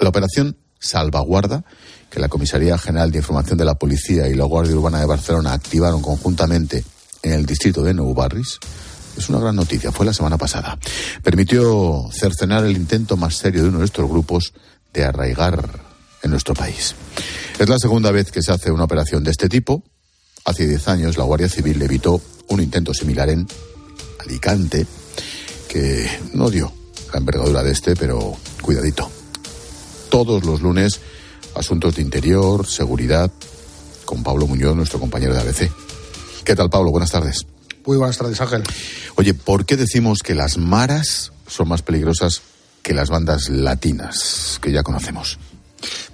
[0.00, 1.64] La operación Salvaguarda,
[2.10, 5.52] que la Comisaría General de Información de la Policía y la Guardia Urbana de Barcelona
[5.52, 6.84] activaron conjuntamente
[7.22, 8.58] en el distrito de Nou Barris,
[9.18, 9.90] es una gran noticia.
[9.90, 10.78] Fue la semana pasada.
[11.22, 14.52] Permitió cercenar el intento más serio de uno de estos grupos
[14.94, 15.80] de arraigar
[16.22, 16.94] en nuestro país.
[17.58, 19.82] Es la segunda vez que se hace una operación de este tipo.
[20.44, 23.46] Hace 10 años la Guardia Civil evitó un intento similar en
[24.20, 24.86] Alicante,
[25.68, 26.72] que no dio
[27.12, 29.10] la envergadura de este, pero cuidadito.
[30.10, 31.00] Todos los lunes,
[31.58, 33.30] asuntos de interior, seguridad,
[34.04, 35.70] con Pablo Muñoz, nuestro compañero de ABC.
[36.44, 36.90] ¿Qué tal, Pablo?
[36.90, 37.46] Buenas tardes.
[37.84, 38.62] Muy buenas tardes, Ángel.
[39.16, 42.42] Oye, ¿por qué decimos que las maras son más peligrosas
[42.82, 45.38] que las bandas latinas que ya conocemos?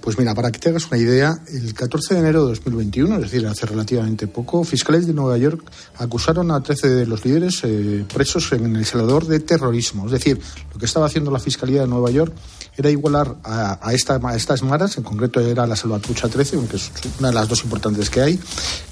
[0.04, 3.22] Pues mira, para que te hagas una idea, el 14 de enero de 2021, es
[3.22, 5.64] decir, hace relativamente poco, fiscales de Nueva York
[5.96, 10.04] acusaron a 13 de los líderes eh, presos en El Salvador de terrorismo.
[10.04, 10.38] Es decir,
[10.70, 12.34] lo que estaba haciendo la Fiscalía de Nueva York
[12.76, 16.76] era igualar a, a, esta, a estas maras, en concreto era la Salvatrucha 13, que
[16.76, 18.38] es una de las dos importantes que hay,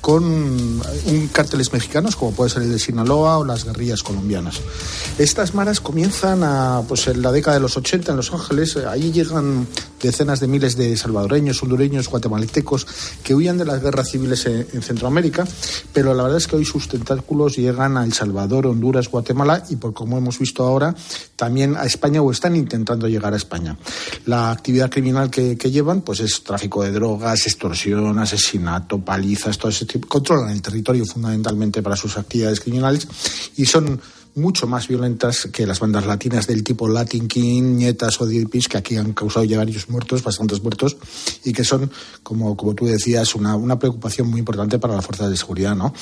[0.01, 4.63] con un cárteles mexicanos, como puede ser el de Sinaloa o las guerrillas colombianas.
[5.19, 9.13] Estas maras comienzan a, pues en la década de los 80 en Los Ángeles, ahí
[9.13, 9.67] llegan
[10.01, 12.87] decenas de miles de salvadoreños, hondureños, guatemaltecos
[13.23, 15.47] que huían de las guerras civiles en, en Centroamérica,
[15.93, 19.77] pero la verdad es que hoy sus tentáculos llegan a El Salvador, Honduras, Guatemala y,
[19.77, 20.95] por como hemos visto ahora,
[21.37, 23.77] también a España o están intentando llegar a España.
[24.27, 29.71] La actividad criminal que, que llevan pues es tráfico de drogas, extorsión, asesinato, palizas, todo
[29.71, 30.09] ese tipo.
[30.09, 33.07] Controlan el territorio fundamentalmente para sus actividades criminales
[33.57, 34.01] y son
[34.35, 38.79] mucho más violentas que las bandas latinas del tipo Latin King, Nietas o Dirpis, que
[38.79, 40.97] aquí han causado ya varios muertos, bastantes muertos,
[41.45, 41.91] y que son,
[42.23, 45.77] como, como tú decías, una, una preocupación muy importante para las fuerzas de seguridad.
[45.77, 45.93] ¿no?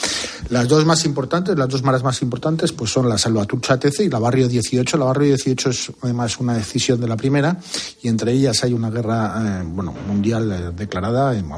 [0.48, 4.08] Las dos más importantes, las dos maras más importantes, pues son la Salvatrucha TC y
[4.08, 4.96] la Barrio 18.
[4.96, 7.58] La Barrio 18 es además una decisión de la primera,
[8.02, 11.50] y entre ellas hay una guerra eh, bueno, mundial eh, declarada en,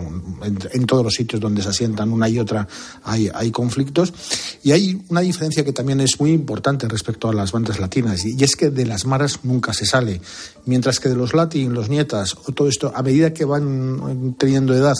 [0.43, 2.67] en, en, todos los sitios donde se asientan una y otra
[3.05, 4.13] hay, hay conflictos.
[4.63, 8.43] Y hay una diferencia que también es muy importante respecto a las bandas latinas, y
[8.43, 10.21] es que de las maras nunca se sale,
[10.67, 14.75] mientras que de los latin, los nietas, o todo esto, a medida que van teniendo
[14.75, 14.97] edad,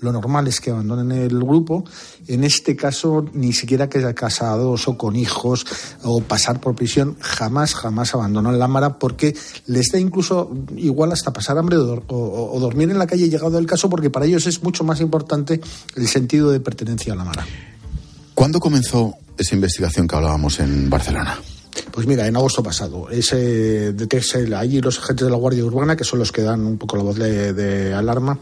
[0.00, 1.84] lo normal es que abandonen el grupo.
[2.26, 5.66] En este caso, ni siquiera que casados o con hijos
[6.02, 9.34] o pasar por prisión, jamás, jamás abandonan la mara porque
[9.66, 13.58] les da incluso igual hasta pasar hambre o, o, o dormir en la calle llegado
[13.58, 15.60] el caso porque para ellos es mucho más importante
[15.94, 17.46] el sentido de pertenencia a la mara.
[18.34, 21.38] ¿Cuándo comenzó esa investigación que hablábamos en Barcelona?
[21.90, 23.94] Pues mira, en agosto pasado, ese
[24.56, 27.02] allí los agentes de la Guardia Urbana, que son los que dan un poco la
[27.02, 28.38] voz de, alarma,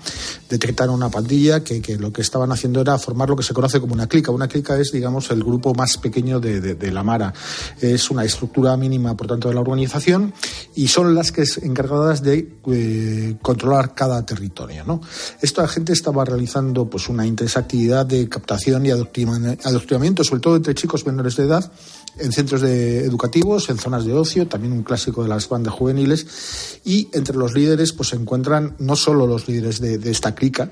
[0.49, 3.81] detectaron una pandilla que, que, lo que estaban haciendo era formar lo que se conoce
[3.81, 4.31] como una clica.
[4.31, 7.33] Una clica es, digamos, el grupo más pequeño de, de, de la Mara.
[7.81, 10.33] Es una estructura mínima, por tanto, de la organización
[10.75, 14.85] y son las que es encargadas de eh, controlar cada territorio.
[14.85, 15.01] ¿no?
[15.41, 20.75] Esta gente estaba realizando pues, una intensa actividad de captación y adoctrinamiento, sobre todo entre
[20.75, 21.73] chicos menores de edad,
[22.19, 26.81] en centros de educativos, en zonas de ocio, también un clásico de las bandas juveniles.
[26.85, 30.71] Y entre los líderes pues, se encuentran no solo los líderes de, de esta clica,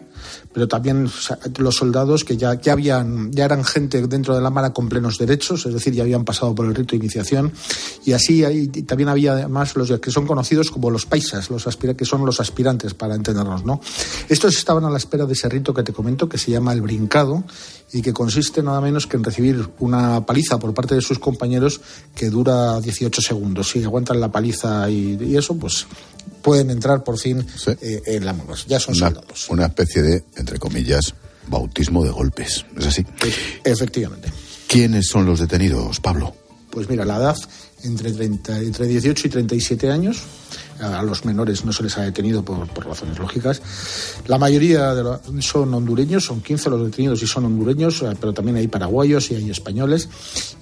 [0.53, 1.11] pero también
[1.59, 5.19] los soldados que ya, ya, habían, ya eran gente dentro de la Mara con plenos
[5.19, 7.53] derechos, es decir, ya habían pasado por el rito de iniciación.
[8.05, 11.67] Y así hay, y también había además los que son conocidos como los paisas, los
[11.67, 13.65] aspira, que son los aspirantes, para entendernos.
[13.65, 13.81] ¿no?
[14.29, 16.81] Estos estaban a la espera de ese rito que te comento, que se llama el
[16.81, 17.45] brincado,
[17.93, 21.81] y que consiste nada menos que en recibir una paliza por parte de sus compañeros
[22.15, 23.71] que dura 18 segundos.
[23.71, 25.87] Si aguantan la paliza y, y eso, pues
[26.43, 27.71] pueden entrar por fin sí.
[27.81, 29.49] eh, en la pues ya son una, soldados.
[29.49, 31.15] Una especie de, entre comillas,
[31.47, 32.65] bautismo de golpes.
[32.77, 33.07] ¿Es así?
[33.65, 34.31] Efectivamente.
[34.67, 36.35] ¿Quiénes son los detenidos, Pablo?
[36.71, 37.37] Pues mira, la edad
[37.85, 40.23] entre, 30, entre 18 y 37 años.
[40.83, 43.63] A los menores no se les ha detenido por, por razones lógicas.
[44.27, 44.95] La mayoría
[45.41, 49.51] son hondureños, son 15 los detenidos y son hondureños, pero también hay paraguayos y hay
[49.51, 50.09] españoles.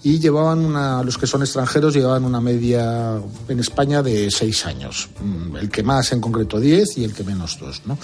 [0.03, 5.09] Y llevaban una, los que son extranjeros llevaban una media en España de 6 años.
[5.59, 7.83] El que más en concreto 10 y el que menos 2.
[7.87, 7.99] ¿no?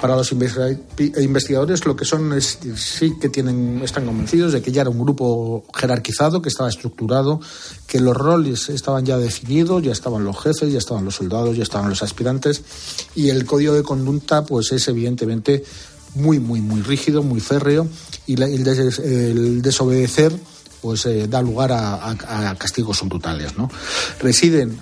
[0.00, 4.82] Para los investigadores lo que son es sí que tienen, están convencidos de que ya
[4.82, 7.40] era un grupo jerarquizado, que estaba estructurado,
[7.86, 11.64] que los roles estaban ya definidos, ya estaban los jefes, ya estaban los soldados, ya
[11.64, 12.62] estaban los aspirantes
[13.16, 15.64] y el código de conducta pues es evidentemente
[16.14, 17.88] muy, muy, muy rígido, muy férreo
[18.26, 20.32] y el, des, el, desobedecer
[20.80, 23.56] pues eh, da lugar a, castigos brutales.
[23.56, 23.70] ¿no?
[24.20, 24.78] Residen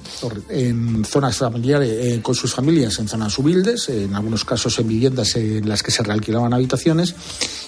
[0.49, 5.37] en zonas familiares, eh, con sus familias en zonas humildes, en algunos casos en viviendas
[5.37, 7.15] en las que se realquilaban habitaciones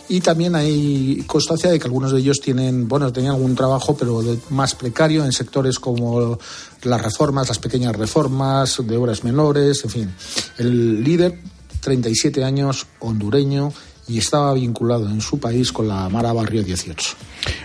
[0.09, 4.23] y también hay constancia de que algunos de ellos tienen, bueno, tenían algún trabajo pero
[4.51, 6.39] más precario en sectores como
[6.83, 10.15] las reformas, las pequeñas reformas, de obras menores, en fin.
[10.57, 11.39] El líder,
[11.81, 13.73] 37 años, hondureño,
[14.09, 17.17] y estaba vinculado en su país con la Mara Barrio 18.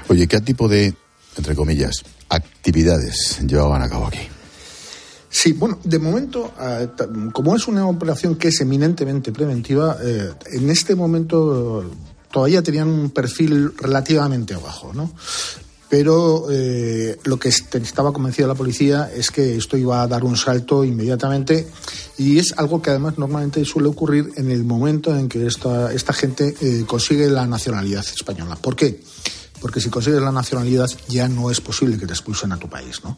[0.09, 0.93] Oye, ¿qué tipo de,
[1.37, 4.19] entre comillas, actividades llevaban a cabo aquí?
[5.29, 6.87] Sí, bueno, de momento, eh,
[7.31, 11.89] como es una operación que es eminentemente preventiva, eh, en este momento
[12.31, 15.11] todavía tenían un perfil relativamente bajo, ¿no?
[15.93, 20.35] Pero eh, lo que estaba convencida la policía es que esto iba a dar un
[20.35, 21.67] salto inmediatamente
[22.17, 26.11] y es algo que además normalmente suele ocurrir en el momento en que esta, esta
[26.11, 28.55] gente eh, consigue la nacionalidad española.
[28.55, 29.03] ¿Por qué?
[29.61, 33.03] Porque si consigues la nacionalidad ya no es posible que te expulsen a tu país,
[33.03, 33.15] ¿no?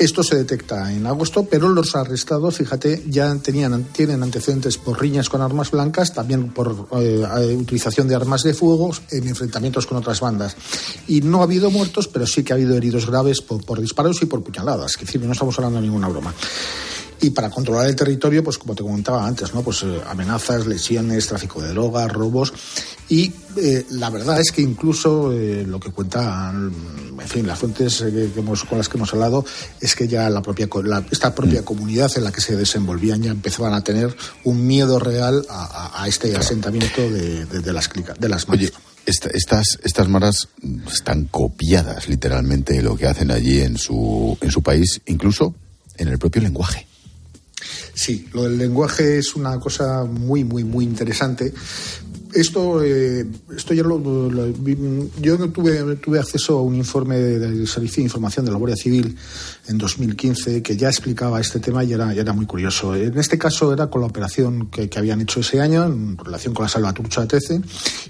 [0.00, 5.28] Esto se detecta en agosto, pero los arrestados, fíjate, ya tenían, tienen antecedentes por riñas
[5.28, 10.20] con armas blancas, también por eh, utilización de armas de fuego en enfrentamientos con otras
[10.20, 10.56] bandas.
[11.06, 14.22] Y no ha habido muertos, pero sí que ha habido heridos graves por, por disparos
[14.22, 14.92] y por puñaladas.
[14.92, 16.34] Es decir, no estamos hablando de ninguna broma
[17.22, 19.62] y para controlar el territorio, pues como te comentaba antes, ¿no?
[19.62, 22.52] Pues eh, amenazas, lesiones, tráfico de drogas, robos
[23.08, 26.72] Y eh, la verdad es que incluso eh, lo que cuentan,
[27.20, 29.44] en fin, las fuentes eh, que hemos, con las que hemos hablado,
[29.80, 33.30] es que ya la propia, la- esta propia comunidad en la que se desenvolvían ya
[33.32, 35.64] empezaban a tener un miedo real a,
[35.96, 38.48] a- a este asentamiento de, de- de las clicas, de las.
[38.48, 38.72] Oye,
[39.06, 40.48] esta- estas, estas maras
[40.92, 45.54] están copiadas literalmente de lo que hacen allí en su, en su país, incluso
[45.96, 46.86] en el propio lenguaje.
[48.00, 51.52] Sí, lo del lenguaje es una cosa muy, muy, muy interesante.
[52.32, 54.46] Esto, eh, esto ya lo, lo-
[55.20, 59.14] yo tuve, tuve acceso a un informe del Servicio de Información de la Guardia Civil
[59.68, 62.94] en 2015 que ya explicaba este tema y era, y era muy curioso.
[62.94, 66.54] En este caso era con la operación que, que habían hecho ese año en relación
[66.54, 67.60] con la salvatrucha 13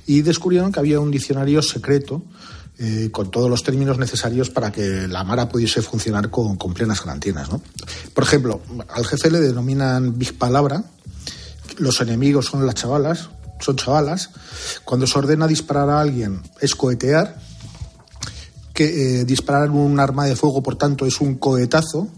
[0.07, 2.22] y descubrieron que había un diccionario secreto
[2.82, 7.04] eh, con todos los términos necesarios para que la Mara pudiese funcionar con, con plenas
[7.04, 7.50] garantías.
[7.50, 7.60] ¿no?
[8.14, 10.82] Por ejemplo, al jefe le denominan Big Palabra,
[11.78, 13.28] los enemigos son las chavalas,
[13.60, 14.30] son chavalas.
[14.84, 17.38] Cuando se ordena disparar a alguien es cohetear,
[18.74, 22.08] que eh, disparar un arma de fuego, por tanto, es un cohetazo.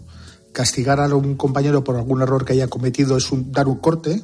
[0.53, 4.23] Castigar a un compañero por algún error que haya cometido es un, dar un corte.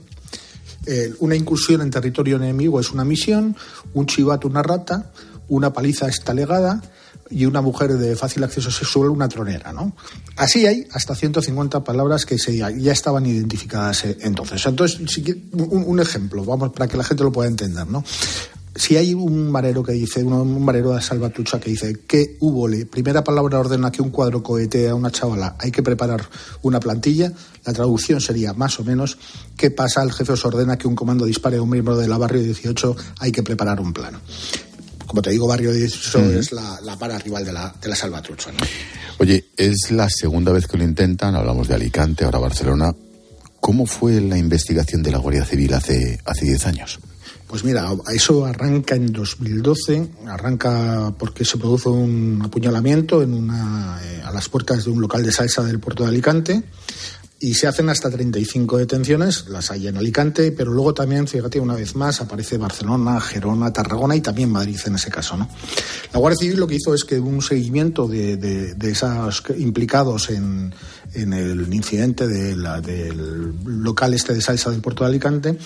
[0.85, 3.57] Eh, una incursión en territorio enemigo es una misión.
[3.93, 5.11] Un chivato, una rata.
[5.50, 6.82] Una paliza es talegada.
[7.32, 9.95] Y una mujer de fácil acceso sexual, una tronera, ¿no?
[10.36, 14.66] Así hay hasta 150 palabras que se, ya estaban identificadas eh, entonces.
[14.66, 15.00] Entonces,
[15.52, 18.04] un, un ejemplo, vamos, para que la gente lo pueda entender, ¿no?
[18.80, 23.24] si hay un marero que dice, un, marero de salvatrucha que dice que hubo primera
[23.26, 26.30] palabra ordena que un cuadro cohetea a una chavala, hay que preparar
[26.62, 27.34] una plantilla,
[27.66, 29.18] la traducción sería más o menos,
[29.58, 30.02] ¿qué pasa?
[30.02, 32.95] El jefe os ordena que un comando dispare a un miembro de la barrio 18,
[33.20, 34.20] hay que preparar un plano.
[35.10, 36.30] Como te digo, barrio 18 Ujú.
[36.38, 38.51] es la, la para rival de la, de la salvatrucha.
[38.51, 38.60] ¿no?
[39.18, 42.93] Oye, es la segunda vez que lo intentan, hablamos de Alicante, ahora Barcelona.
[43.60, 46.99] ¿Cómo fue la investigación de la Guardia Civil hace, hace 10 años?
[47.47, 54.22] Pues mira, eso arranca en 2012, arranca porque se produce un apuñalamiento en una, eh,
[54.24, 56.64] a las puertas de un local de salsa del puerto de Alicante
[57.39, 61.75] y se hacen hasta 35 detenciones, las hay en Alicante, pero luego también, fíjate, una
[61.75, 65.37] vez más aparece Barcelona, Gerona, Tarragona y también Madrid en ese caso.
[65.37, 65.47] ¿no?
[66.11, 70.29] La Guardia Civil lo que hizo es que un seguimiento de, de, de esos implicados
[70.29, 70.73] en,
[71.14, 75.57] en el incidente de la- del local este de salsa del puerto de Alicante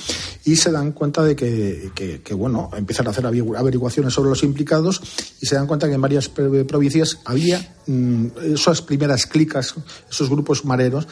[0.46, 1.92] y se dan cuenta de que,
[2.24, 5.02] que- bueno, empiezan a hacer averigua- averiguaciones sobre los implicados
[5.42, 9.76] y se dan cuenta que en varias provincias había mm, esas primeras clicas,
[10.10, 11.08] esos grupos mareros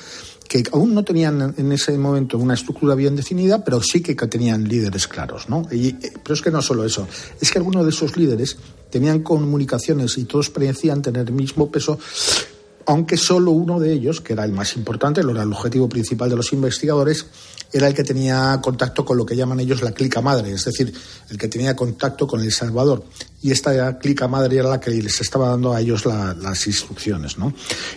[0.48, 4.68] que aún no tenían en ese momento una estructura bien definida, pero sí que tenían
[4.68, 5.66] líderes claros, ¿no?
[5.72, 7.08] Eh, pero es que no solo eso,
[7.40, 8.58] es que algunos de esos líderes
[8.90, 11.98] tenían comunicaciones y todos parecían tener el mismo peso,
[12.86, 16.36] aunque solo uno de ellos, que era el más importante, era el objetivo principal de
[16.36, 17.26] los investigadores,
[17.74, 20.94] era el que tenía contacto con lo que llaman ellos la clica madre, es decir,
[21.30, 23.06] el que tenía contacto con El Salvador.
[23.42, 27.38] Y esta clica madre era la que les estaba dando a ellos la- las instrucciones.
[27.38, 27.54] ¿no?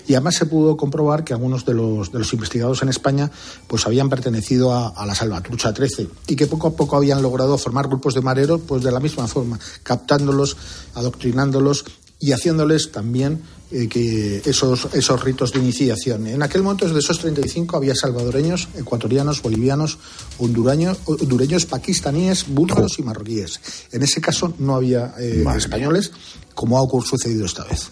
[0.07, 3.31] Y además se pudo comprobar que algunos de los, de los investigados en España
[3.67, 7.59] pues habían pertenecido a, a la Salvatrucha 13 y que poco a poco habían logrado
[7.59, 10.57] formar grupos de mareros pues de la misma forma, captándolos,
[10.95, 11.85] adoctrinándolos
[12.21, 16.27] y haciéndoles también eh, que esos, esos ritos de iniciación.
[16.27, 19.99] En aquel momento, de esos 35, había salvadoreños, ecuatorianos, bolivianos,
[20.39, 23.61] hondureños, hondureños pakistaníes, búlgaros y marroquíes.
[23.91, 26.13] En ese caso no había eh, españoles,
[26.55, 27.91] como ha ocurrido sucedido esta vez.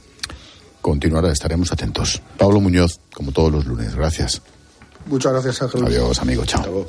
[0.81, 2.21] Continuará, estaremos atentos.
[2.37, 4.43] Pablo Muñoz, como todos los lunes, gracias.
[5.07, 5.87] Muchas gracias, Ángel.
[5.87, 6.87] Adiós, amigo, chao.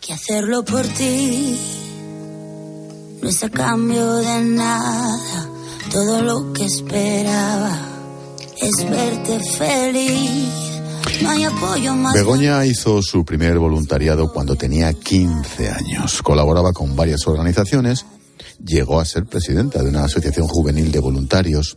[0.00, 1.58] que hacerlo por ti
[3.22, 5.48] no es a cambio de nada.
[5.90, 7.95] Todo lo que esperaba
[8.60, 10.66] es verte feliz.
[11.22, 12.14] No hay apoyo más.
[12.14, 16.22] Begoña hizo su primer voluntariado cuando tenía 15 años.
[16.22, 18.04] Colaboraba con varias organizaciones.
[18.64, 21.76] Llegó a ser presidenta de una asociación juvenil de voluntarios.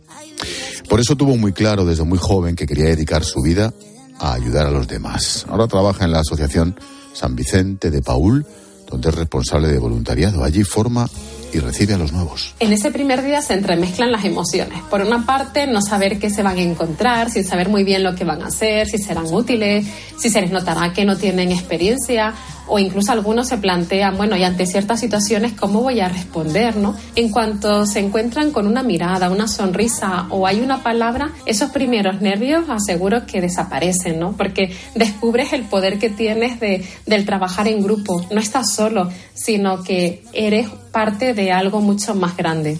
[0.88, 3.72] Por eso tuvo muy claro desde muy joven que quería dedicar su vida
[4.18, 5.46] a ayudar a los demás.
[5.48, 6.78] Ahora trabaja en la asociación
[7.12, 8.46] San Vicente de Paul,
[8.88, 10.42] donde es responsable de voluntariado.
[10.42, 11.08] Allí forma
[11.52, 12.54] y recibe a los nuevos.
[12.60, 14.82] En ese primer día se entremezclan las emociones.
[14.90, 18.14] Por una parte, no saber qué se van a encontrar, sin saber muy bien lo
[18.14, 19.86] que van a hacer, si serán útiles,
[20.18, 22.34] si se les notará que no tienen experiencia,
[22.70, 26.76] o incluso algunos se plantean, bueno, y ante ciertas situaciones, ¿cómo voy a responder?
[26.76, 26.96] ¿no?
[27.16, 32.20] En cuanto se encuentran con una mirada, una sonrisa o hay una palabra, esos primeros
[32.20, 34.36] nervios aseguro que desaparecen, ¿no?
[34.36, 38.24] Porque descubres el poder que tienes de, del trabajar en grupo.
[38.30, 42.78] No estás solo, sino que eres parte de algo mucho más grande.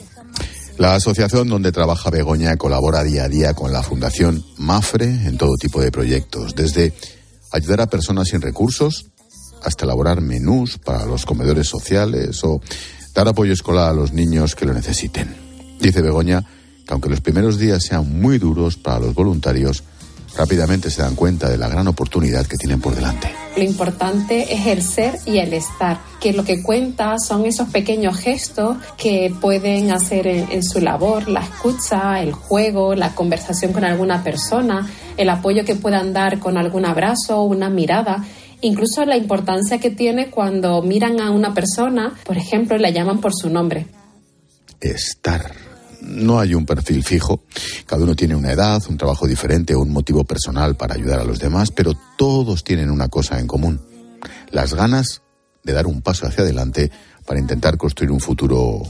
[0.78, 5.56] La asociación donde trabaja Begoña colabora día a día con la Fundación Mafre en todo
[5.56, 6.94] tipo de proyectos, desde
[7.52, 9.09] ayudar a personas sin recursos
[9.62, 12.60] hasta elaborar menús para los comedores sociales o
[13.14, 15.34] dar apoyo escolar a los niños que lo necesiten.
[15.80, 16.44] Dice Begoña
[16.86, 19.84] que aunque los primeros días sean muy duros para los voluntarios,
[20.36, 23.32] rápidamente se dan cuenta de la gran oportunidad que tienen por delante.
[23.56, 28.16] Lo importante es el ser y el estar, que lo que cuenta son esos pequeños
[28.16, 34.22] gestos que pueden hacer en, su labor, la escucha, el juego, la conversación con alguna
[34.22, 38.24] persona, el apoyo que puedan dar con algún abrazo o una mirada.
[38.62, 43.32] Incluso la importancia que tiene cuando miran a una persona, por ejemplo, la llaman por
[43.34, 43.86] su nombre.
[44.80, 45.52] Estar
[46.02, 47.42] no hay un perfil fijo.
[47.86, 51.24] Cada uno tiene una edad, un trabajo diferente o un motivo personal para ayudar a
[51.24, 53.80] los demás, pero todos tienen una cosa en común.
[54.50, 55.22] Las ganas
[55.62, 56.90] de dar un paso hacia adelante
[57.26, 58.82] para intentar construir un futuro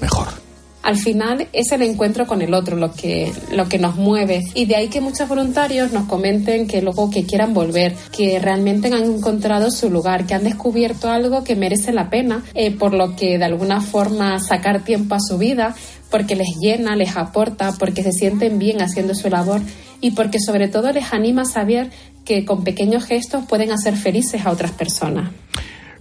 [0.00, 0.47] mejor.
[0.82, 4.66] Al final es el encuentro con el otro lo que, lo que nos mueve y
[4.66, 9.02] de ahí que muchos voluntarios nos comenten que luego que quieran volver, que realmente han
[9.02, 13.38] encontrado su lugar, que han descubierto algo que merece la pena, eh, por lo que
[13.38, 15.74] de alguna forma sacar tiempo a su vida
[16.10, 19.60] porque les llena, les aporta, porque se sienten bien haciendo su labor
[20.00, 21.90] y porque sobre todo les anima a saber
[22.24, 25.30] que con pequeños gestos pueden hacer felices a otras personas.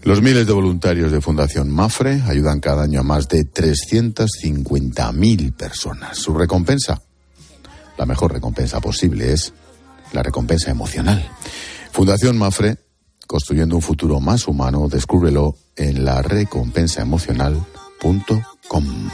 [0.07, 6.17] Los miles de voluntarios de Fundación Mafre ayudan cada año a más de 350.000 personas.
[6.17, 7.01] Su recompensa,
[7.97, 9.53] la mejor recompensa posible, es
[10.13, 11.29] la recompensa emocional.
[11.91, 12.77] Fundación Mafre,
[13.27, 19.09] construyendo un futuro más humano, descúbrelo en la recompensaemocional.com.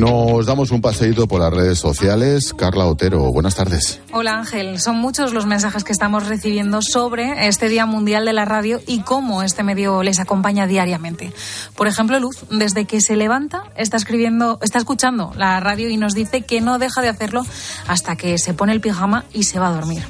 [0.00, 2.54] Nos damos un paseíto por las redes sociales.
[2.54, 4.00] Carla Otero, buenas tardes.
[4.12, 8.46] Hola Ángel, son muchos los mensajes que estamos recibiendo sobre este Día Mundial de la
[8.46, 11.34] Radio y cómo este medio les acompaña diariamente.
[11.76, 16.14] Por ejemplo, Luz, desde que se levanta, está escribiendo, está escuchando la radio y nos
[16.14, 17.44] dice que no deja de hacerlo
[17.86, 20.02] hasta que se pone el pijama y se va a dormir.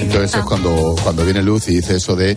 [0.00, 2.36] Entonces es cuando, cuando viene Luz y dice eso de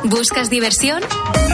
[0.05, 1.03] ¿Buscas diversión?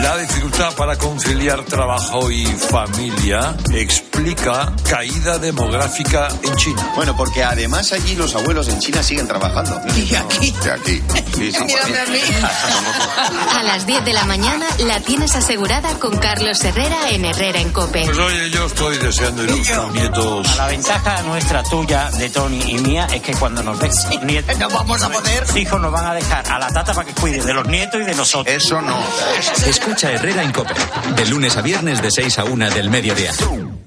[0.01, 6.91] La dificultad para conciliar trabajo y familia explica caída demográfica en China.
[6.95, 9.79] Bueno, porque además allí los abuelos en China siguen trabajando.
[9.95, 10.51] Y aquí.
[10.63, 11.01] De aquí.
[11.33, 11.59] Sí, sí,
[13.55, 17.71] A las 10 de la mañana la tienes asegurada con Carlos Herrera en Herrera en
[17.71, 18.03] Cope.
[18.03, 20.57] Pues oye, yo estoy deseando ir a buscar nietos.
[20.57, 24.69] La ventaja nuestra, tuya, de Tony y mía es que cuando nos ves nietos, no
[24.69, 25.45] vamos a poder.
[25.55, 28.03] Hijos nos van a dejar a la tata para que cuide de los nietos y
[28.03, 28.40] de nosotros.
[28.45, 28.99] Eso no.
[29.67, 30.73] Escucha Herrera en Cope.
[31.15, 33.31] De lunes a viernes de 6 a 1 del mediodía.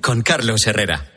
[0.01, 1.11] Con Carlos Herrera.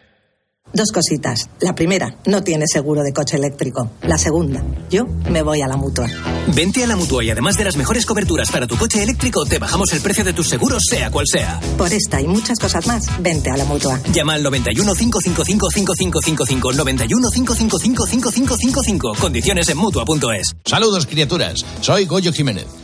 [0.74, 1.50] Dos cositas.
[1.62, 3.90] La primera, no tienes seguro de coche eléctrico.
[4.02, 6.08] La segunda, yo me voy a la mutua.
[6.54, 9.60] Vente a la mutua y además de las mejores coberturas para tu coche eléctrico, te
[9.60, 11.60] bajamos el precio de tus seguros, sea cual sea.
[11.78, 14.00] Por esta y muchas cosas más, vente a la mutua.
[14.12, 19.16] Llama al 91 555 5555 91 555 5555.
[19.22, 20.56] Condiciones en mutua.es.
[20.66, 21.66] Saludos, criaturas.
[21.80, 22.66] Soy Goyo Jiménez.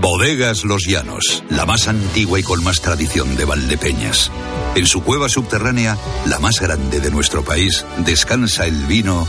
[0.00, 4.30] Bodegas Los Llanos, la más antigua y con más tradición de Valdepeñas.
[4.74, 9.26] En su cueva subterránea, la más grande de nuestro país, descansa el vino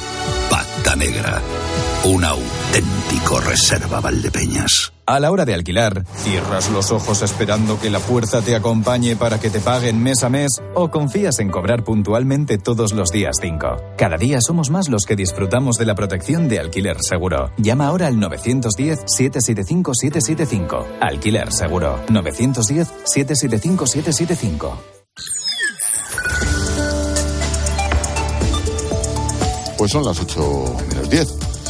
[0.50, 1.42] Pata Negra,
[2.04, 4.94] un auténtico reserva Valdepeñas.
[5.06, 9.40] A la hora de alquilar, ¿cierras los ojos esperando que la fuerza te acompañe para
[9.40, 13.94] que te paguen mes a mes o confías en cobrar puntualmente todos los días 5?
[13.98, 17.52] Cada día somos más los que disfrutamos de la protección de alquiler seguro.
[17.58, 20.86] Llama ahora al 910-775-775.
[21.00, 22.02] Alquiler seguro.
[22.08, 24.98] 910-775-775.
[29.78, 31.38] Pues son las 8 menos 10,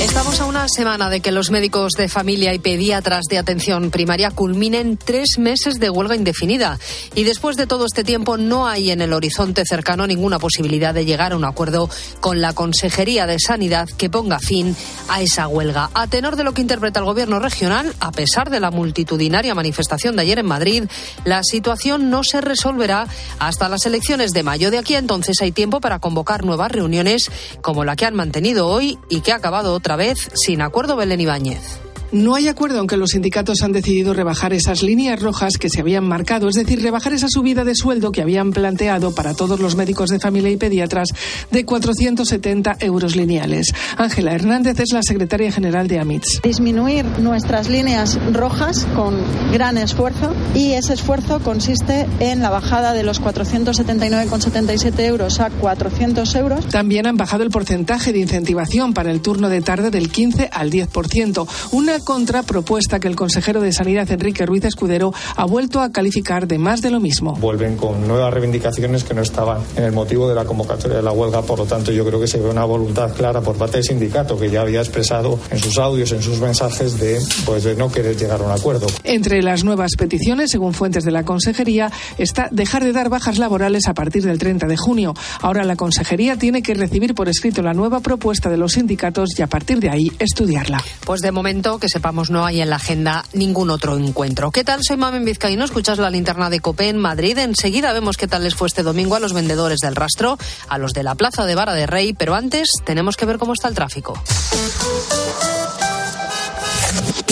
[0.00, 4.30] Estamos a una semana de que los médicos de familia y pediatras de atención primaria
[4.30, 6.78] culminen tres meses de huelga indefinida.
[7.14, 11.04] Y después de todo este tiempo no hay en el horizonte cercano ninguna posibilidad de
[11.04, 11.90] llegar a un acuerdo
[12.20, 14.74] con la Consejería de Sanidad que ponga fin
[15.08, 15.90] a esa huelga.
[15.92, 20.16] A tenor de lo que interpreta el Gobierno regional, a pesar de la multitudinaria manifestación
[20.16, 20.84] de ayer en Madrid,
[21.26, 23.06] la situación no se resolverá
[23.38, 24.70] hasta las elecciones de mayo.
[24.70, 27.30] De aquí a entonces hay tiempo para convocar nuevas reuniones
[27.60, 31.20] como la que han mantenido hoy y que ha acabado otra vez sin acuerdo Belén
[31.20, 31.80] Ibáñez.
[32.12, 36.08] No hay acuerdo, aunque los sindicatos han decidido rebajar esas líneas rojas que se habían
[36.08, 40.10] marcado, es decir, rebajar esa subida de sueldo que habían planteado para todos los médicos
[40.10, 41.10] de familia y pediatras
[41.52, 43.72] de 470 euros lineales.
[43.96, 46.40] Ángela Hernández es la secretaria general de AMITS.
[46.42, 49.14] Disminuir nuestras líneas rojas con
[49.52, 56.34] gran esfuerzo y ese esfuerzo consiste en la bajada de los 479,77 euros a 400
[56.34, 56.66] euros.
[56.66, 60.72] También han bajado el porcentaje de incentivación para el turno de tarde del 15 al
[60.72, 66.46] 10%, una contrapropuesta que el consejero de Sanidad, Enrique Ruiz Escudero, ha vuelto a calificar
[66.46, 67.34] de más de lo mismo.
[67.34, 71.12] Vuelven con nuevas reivindicaciones que no estaban en el motivo de la convocatoria de la
[71.12, 73.84] huelga, por lo tanto yo creo que se ve una voluntad clara por parte del
[73.84, 77.90] sindicato que ya había expresado en sus audios, en sus mensajes de, pues, de no
[77.90, 78.86] querer llegar a un acuerdo.
[79.04, 83.86] Entre las nuevas peticiones, según fuentes de la consejería, está dejar de dar bajas laborales
[83.88, 85.14] a partir del 30 de junio.
[85.40, 89.42] Ahora la consejería tiene que recibir por escrito la nueva propuesta de los sindicatos y
[89.42, 90.82] a partir de ahí estudiarla.
[91.04, 94.50] Pues de momento que sepamos no hay en la agenda ningún otro encuentro.
[94.50, 94.80] ¿Qué tal?
[94.82, 97.36] Soy Mamen Vizcaíno, escuchas la linterna de Copé en Madrid.
[97.38, 100.38] Enseguida vemos qué tal les fue este domingo a los vendedores del rastro,
[100.68, 103.52] a los de la Plaza de Vara de Rey, pero antes tenemos que ver cómo
[103.52, 104.14] está el tráfico.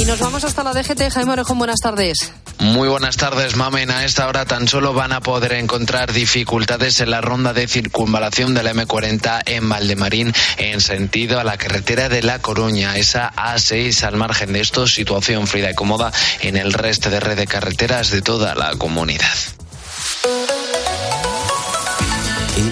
[0.09, 1.11] Nos vamos hasta la DGT.
[1.13, 2.33] Jaime Orejón, buenas tardes.
[2.61, 3.91] Muy buenas tardes, Mamen.
[3.91, 8.55] A esta hora tan solo van a poder encontrar dificultades en la ronda de circunvalación
[8.55, 12.97] de la M40 en Valdemarín en sentido a la carretera de La Coruña.
[12.97, 17.37] Esa A6 al margen de esto, situación fría y cómoda en el resto de red
[17.37, 19.37] de carreteras de toda la comunidad.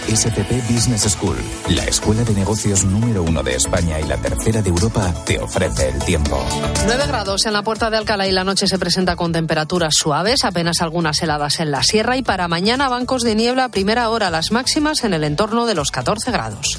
[0.09, 1.37] ESCP Business School,
[1.71, 5.89] la escuela de negocios número uno de España y la tercera de Europa, te ofrece
[5.89, 6.45] el tiempo.
[6.87, 10.45] 9 grados en la puerta de Alcalá y la noche se presenta con temperaturas suaves,
[10.45, 14.31] apenas algunas heladas en la sierra y para mañana bancos de niebla a primera hora,
[14.31, 16.79] las máximas en el entorno de los 14 grados.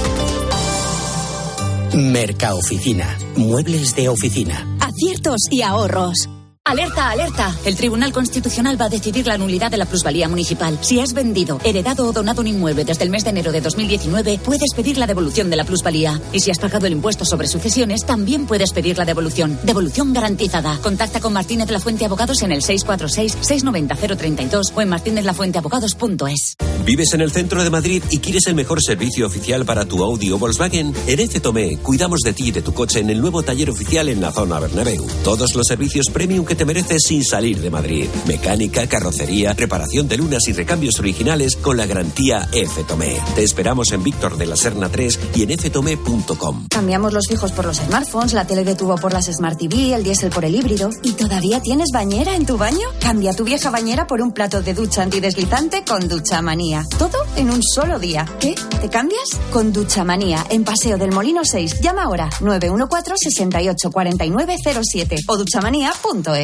[1.93, 3.17] Mercaoficina.
[3.35, 4.65] Muebles de oficina.
[4.79, 6.29] Aciertos y ahorros.
[6.71, 7.57] Alerta, alerta.
[7.65, 10.79] El Tribunal Constitucional va a decidir la nulidad de la plusvalía municipal.
[10.79, 14.39] Si has vendido, heredado o donado un inmueble desde el mes de enero de 2019,
[14.41, 16.21] puedes pedir la devolución de la plusvalía.
[16.31, 19.59] Y si has pagado el impuesto sobre sucesiones, también puedes pedir la devolución.
[19.63, 20.79] Devolución garantizada.
[20.81, 26.55] Contacta con Martínez La Fuente Abogados en el 646-690-032 o en martinezlafuenteabogados.es.
[26.85, 30.31] ¿Vives en el centro de Madrid y quieres el mejor servicio oficial para tu Audi
[30.31, 30.93] o Volkswagen?
[31.05, 31.41] En F.
[31.41, 34.31] Tomé cuidamos de ti y de tu coche en el nuevo taller oficial en la
[34.31, 35.05] zona Bernabéu.
[35.25, 38.07] Todos los servicios premium que te mereces sin salir de Madrid.
[38.27, 42.83] Mecánica, carrocería, reparación de lunas y recambios originales con la garantía F.
[42.83, 43.17] Tomé.
[43.33, 46.67] Te esperamos en Víctor de la Serna 3 y en ftomé.com.
[46.69, 50.03] Cambiamos los fijos por los smartphones, la tele de tubo por las Smart TV, el
[50.03, 50.91] diésel por el híbrido.
[51.01, 52.87] ¿Y todavía tienes bañera en tu baño?
[52.99, 56.85] Cambia tu vieja bañera por un plato de ducha antideslizante con Ducha Manía.
[56.99, 58.27] Todo en un solo día.
[58.39, 58.53] ¿Qué?
[58.79, 59.31] ¿Te cambias?
[59.51, 61.81] Con Ducha Manía, en Paseo del Molino 6.
[61.81, 66.40] Llama ahora 914 68 49 07 o duchamanía.es.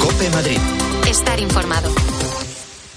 [0.00, 0.58] Cope Madrid.
[1.08, 1.94] Estar informado.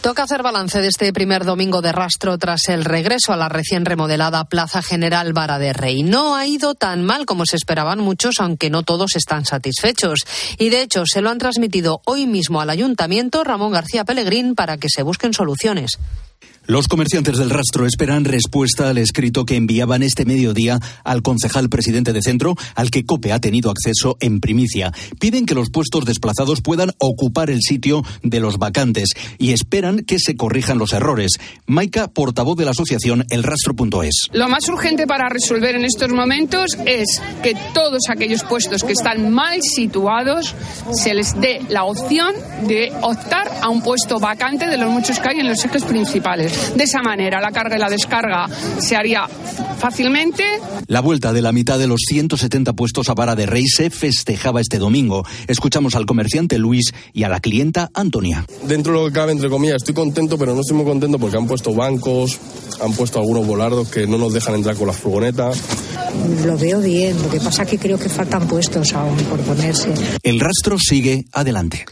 [0.01, 3.85] Toca hacer balance de este primer domingo de rastro tras el regreso a la recién
[3.85, 6.01] remodelada Plaza General Vara de Rey.
[6.01, 10.21] No ha ido tan mal como se esperaban muchos, aunque no todos están satisfechos.
[10.57, 14.77] Y de hecho se lo han transmitido hoy mismo al ayuntamiento Ramón García Pellegrín para
[14.77, 15.99] que se busquen soluciones.
[16.67, 22.11] Los comerciantes del rastro esperan respuesta al escrito que enviaban este mediodía al concejal presidente
[22.11, 24.91] de centro, al que COPE ha tenido acceso en primicia.
[25.17, 30.19] Piden que los puestos desplazados puedan ocupar el sitio de los vacantes y esperan que
[30.19, 31.31] se corrijan los errores.
[31.67, 34.27] Maika, portavoz de la asociación elrastro.es.
[34.33, 39.33] Lo más urgente para resolver en estos momentos es que todos aquellos puestos que están
[39.33, 40.53] mal situados
[40.91, 42.35] se les dé la opción
[42.67, 46.56] de optar a un puesto vacante de los muchos que hay en los ejes principales.
[46.75, 48.47] De esa manera, la carga y la descarga
[48.79, 49.27] se haría
[49.79, 50.43] fácilmente.
[50.87, 54.61] La vuelta de la mitad de los 170 puestos a vara de rey se festejaba
[54.61, 55.25] este domingo.
[55.47, 58.45] Escuchamos al comerciante Luis y a la clienta Antonia.
[58.63, 61.37] Dentro de lo que cabe, entre comillas, estoy contento, pero no estoy muy contento porque
[61.37, 62.39] han puesto bancos,
[62.81, 65.51] han puesto algunos volardos que no nos dejan entrar con la furgoneta.
[66.45, 69.89] Lo veo bien, lo que pasa es que creo que faltan puestos aún por ponerse.
[70.23, 71.85] El rastro sigue adelante.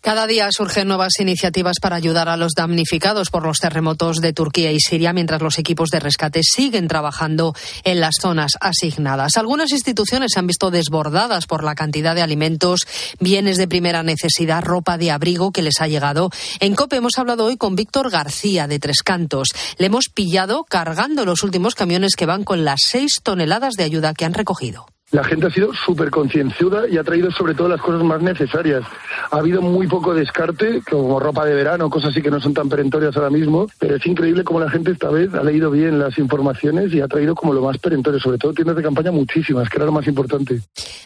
[0.00, 4.72] Cada día surgen nuevas iniciativas para ayudar a los damnificados por los terremotos de Turquía
[4.72, 9.36] y Siria, mientras los equipos de rescate siguen trabajando en las zonas asignadas.
[9.36, 12.86] Algunas instituciones se han visto desbordadas por la cantidad de alimentos,
[13.18, 16.30] bienes de primera necesidad, ropa de abrigo que les ha llegado.
[16.60, 19.48] En COPE hemos hablado hoy con Víctor García de Tres Cantos.
[19.76, 24.14] Le hemos pillado cargando los últimos camiones que van con las seis toneladas de ayuda
[24.14, 24.86] que han recogido.
[25.12, 28.84] La gente ha sido súper concienzuda y ha traído sobre todo las cosas más necesarias.
[29.32, 32.68] Ha habido muy poco descarte, como ropa de verano, cosas así que no son tan
[32.68, 36.16] perentorias ahora mismo, pero es increíble cómo la gente esta vez ha leído bien las
[36.18, 39.78] informaciones y ha traído como lo más perentorio, sobre todo tiendas de campaña muchísimas, que
[39.78, 40.60] era lo más importante.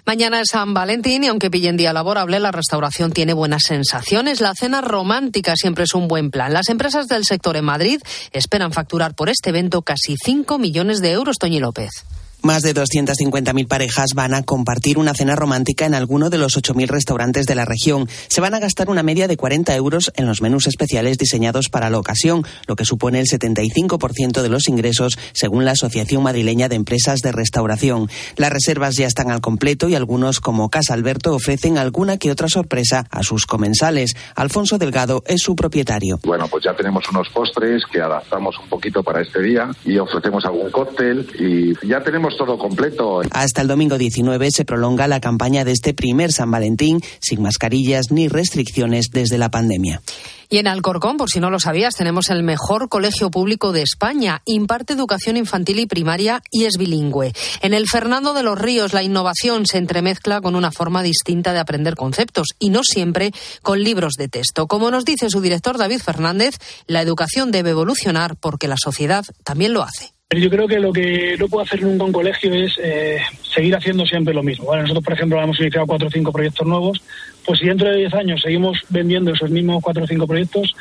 [0.05, 4.43] Mañana es San Valentín y aunque pillen día laborable, la restauración tiene buenas sensaciones.
[4.43, 6.53] La cena romántica siempre es un buen plan.
[6.53, 8.03] Las empresas del sector en Madrid
[8.33, 12.05] esperan facturar por este evento casi 5 millones de euros, Toñi López.
[12.45, 16.89] Más de 250.000 parejas van a compartir una cena romántica en alguno de los 8.000
[16.89, 18.07] restaurantes de la región.
[18.29, 21.89] Se van a gastar una media de 40 euros en los menús especiales diseñados para
[21.89, 26.77] la ocasión, lo que supone el 75% de los ingresos, según la Asociación Madrileña de
[26.77, 28.11] Empresas de Restauración.
[28.37, 32.49] Las reservas ya están al completo y algunos, como Casa Alberto, ofrecen alguna que otra
[32.49, 34.17] sorpresa a sus comensales.
[34.35, 36.21] Alfonso Delgado es su propietario.
[36.23, 40.45] Bueno, pues ya tenemos unos postres que adaptamos un poquito para este día y ofrecemos
[40.45, 43.21] algún cóctel y ya tenemos todo completo.
[43.31, 48.11] Hasta el domingo 19 se prolonga la campaña de este primer San Valentín sin mascarillas
[48.11, 50.03] ni restricciones desde la pandemia.
[50.49, 54.43] Y en Alcorcón, por si no lo sabías, tenemos el mejor colegio público de España.
[54.45, 57.33] Imparte educación infantil y primaria y es bilingüe.
[57.61, 61.59] En el Fernando de los Ríos, la innovación se entremezcla con una forma distinta de
[61.59, 63.33] aprender conceptos y no siempre
[63.63, 64.67] con libros de texto.
[64.67, 66.57] Como nos dice su director David Fernández,
[66.87, 70.15] la educación debe evolucionar porque la sociedad también lo hace.
[70.41, 74.05] Yo creo que lo que no puede hacer nunca un colegio es eh, seguir haciendo
[74.05, 74.75] siempre lo mismo.
[74.75, 77.01] nosotros, por ejemplo, hemos iniciado cuatro o cinco proyectos nuevos.
[77.45, 80.75] Pues si dentro de diez años seguimos vendiendo esos mismos cuatro o cinco proyectos,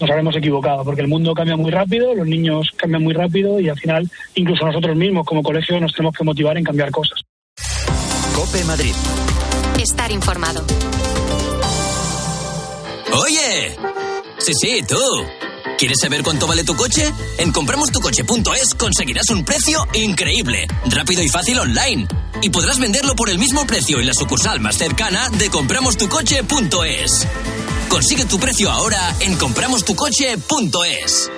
[0.00, 3.68] nos habremos equivocado, porque el mundo cambia muy rápido, los niños cambian muy rápido y
[3.68, 7.20] al final, incluso nosotros mismos como colegio, nos tenemos que motivar en cambiar cosas.
[8.34, 8.94] Cope Madrid.
[9.80, 10.64] Estar informado.
[13.12, 13.76] Oye.
[14.38, 15.47] Sí, sí, tú.
[15.78, 17.14] ¿Quieres saber cuánto vale tu coche?
[17.38, 22.08] En compramostucoche.es conseguirás un precio increíble, rápido y fácil online.
[22.42, 27.28] Y podrás venderlo por el mismo precio en la sucursal más cercana de compramostucoche.es.
[27.88, 31.30] Consigue tu precio ahora en compramostucoche.es.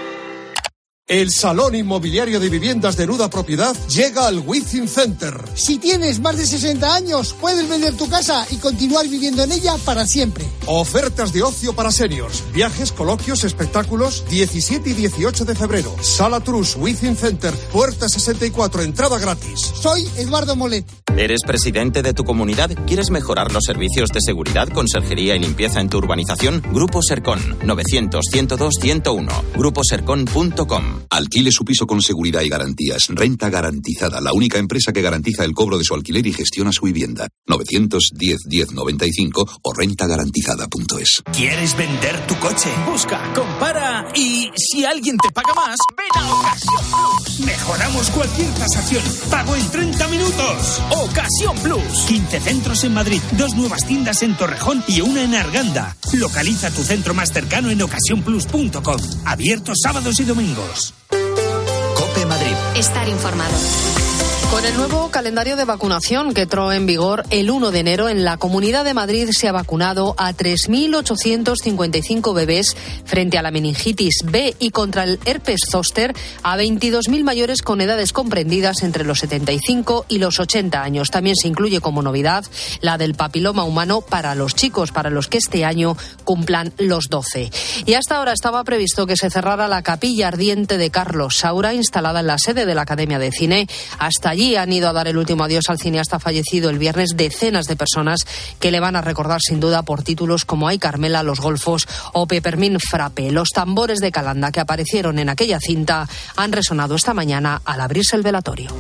[1.11, 5.43] El Salón Inmobiliario de Viviendas de Nuda Propiedad llega al Within Center.
[5.57, 9.75] Si tienes más de 60 años, puedes vender tu casa y continuar viviendo en ella
[9.85, 10.45] para siempre.
[10.67, 15.97] Ofertas de ocio para seniors, viajes, coloquios, espectáculos, 17 y 18 de febrero.
[16.01, 19.59] Sala Trus, Within Center, puerta 64, entrada gratis.
[19.83, 20.87] Soy Eduardo Molet.
[21.17, 22.71] ¿Eres presidente de tu comunidad?
[22.87, 26.63] ¿Quieres mejorar los servicios de seguridad, conserjería y limpieza en tu urbanización?
[26.73, 29.29] Grupo Sercon, 900-102-101.
[29.57, 30.85] Gruposercon.com.
[31.11, 33.07] Alquile su piso con seguridad y garantías.
[33.09, 36.87] Renta garantizada, la única empresa que garantiza el cobro de su alquiler y gestiona su
[36.87, 37.29] vivienda.
[37.49, 41.23] 910-1095 o rentagarantizada.es.
[41.33, 42.71] ¿Quieres vender tu coche?
[42.91, 47.41] Busca, compara y si alguien te paga más, ven a Ocasión Plus.
[47.47, 49.03] Mejoramos cualquier tasación.
[49.31, 50.81] Pago en 30 minutos.
[51.01, 52.05] Ocasión Plus.
[52.09, 55.97] 15 centros en Madrid, dos nuevas tiendas en Torrejón y una en Arganda.
[56.13, 59.01] Localiza tu centro más cercano en ocasiónplus.com.
[59.25, 60.93] Abierto sábados y domingos.
[61.09, 62.55] Cope Madrid.
[62.77, 64.10] Estar informado.
[64.51, 68.25] Con el nuevo calendario de vacunación que entró en vigor el 1 de enero, en
[68.25, 74.57] la Comunidad de Madrid se ha vacunado a 3.855 bebés frente a la meningitis B
[74.59, 80.19] y contra el herpes zóster a 22.000 mayores con edades comprendidas entre los 75 y
[80.19, 81.11] los 80 años.
[81.11, 82.45] También se incluye como novedad
[82.81, 87.53] la del papiloma humano para los chicos, para los que este año cumplan los 12.
[87.87, 92.19] Y hasta ahora estaba previsto que se cerrara la capilla ardiente de Carlos Saura, instalada
[92.19, 93.69] en la sede de la Academia de Cine.
[94.01, 97.67] Hasta allí han ido a dar el último adiós al cineasta fallecido el viernes decenas
[97.67, 98.27] de personas
[98.59, 102.27] que le van a recordar sin duda por títulos como Ay Carmela, Los Golfos o
[102.27, 103.31] Peppermint Frappe.
[103.33, 108.17] Los tambores de Calanda que aparecieron en aquella cinta han resonado esta mañana al abrirse
[108.17, 108.71] el velatorio.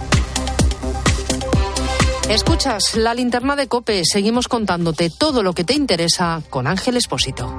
[2.30, 4.02] Escuchas la linterna de Cope.
[4.04, 7.58] Seguimos contándote todo lo que te interesa con Ángel Espósito.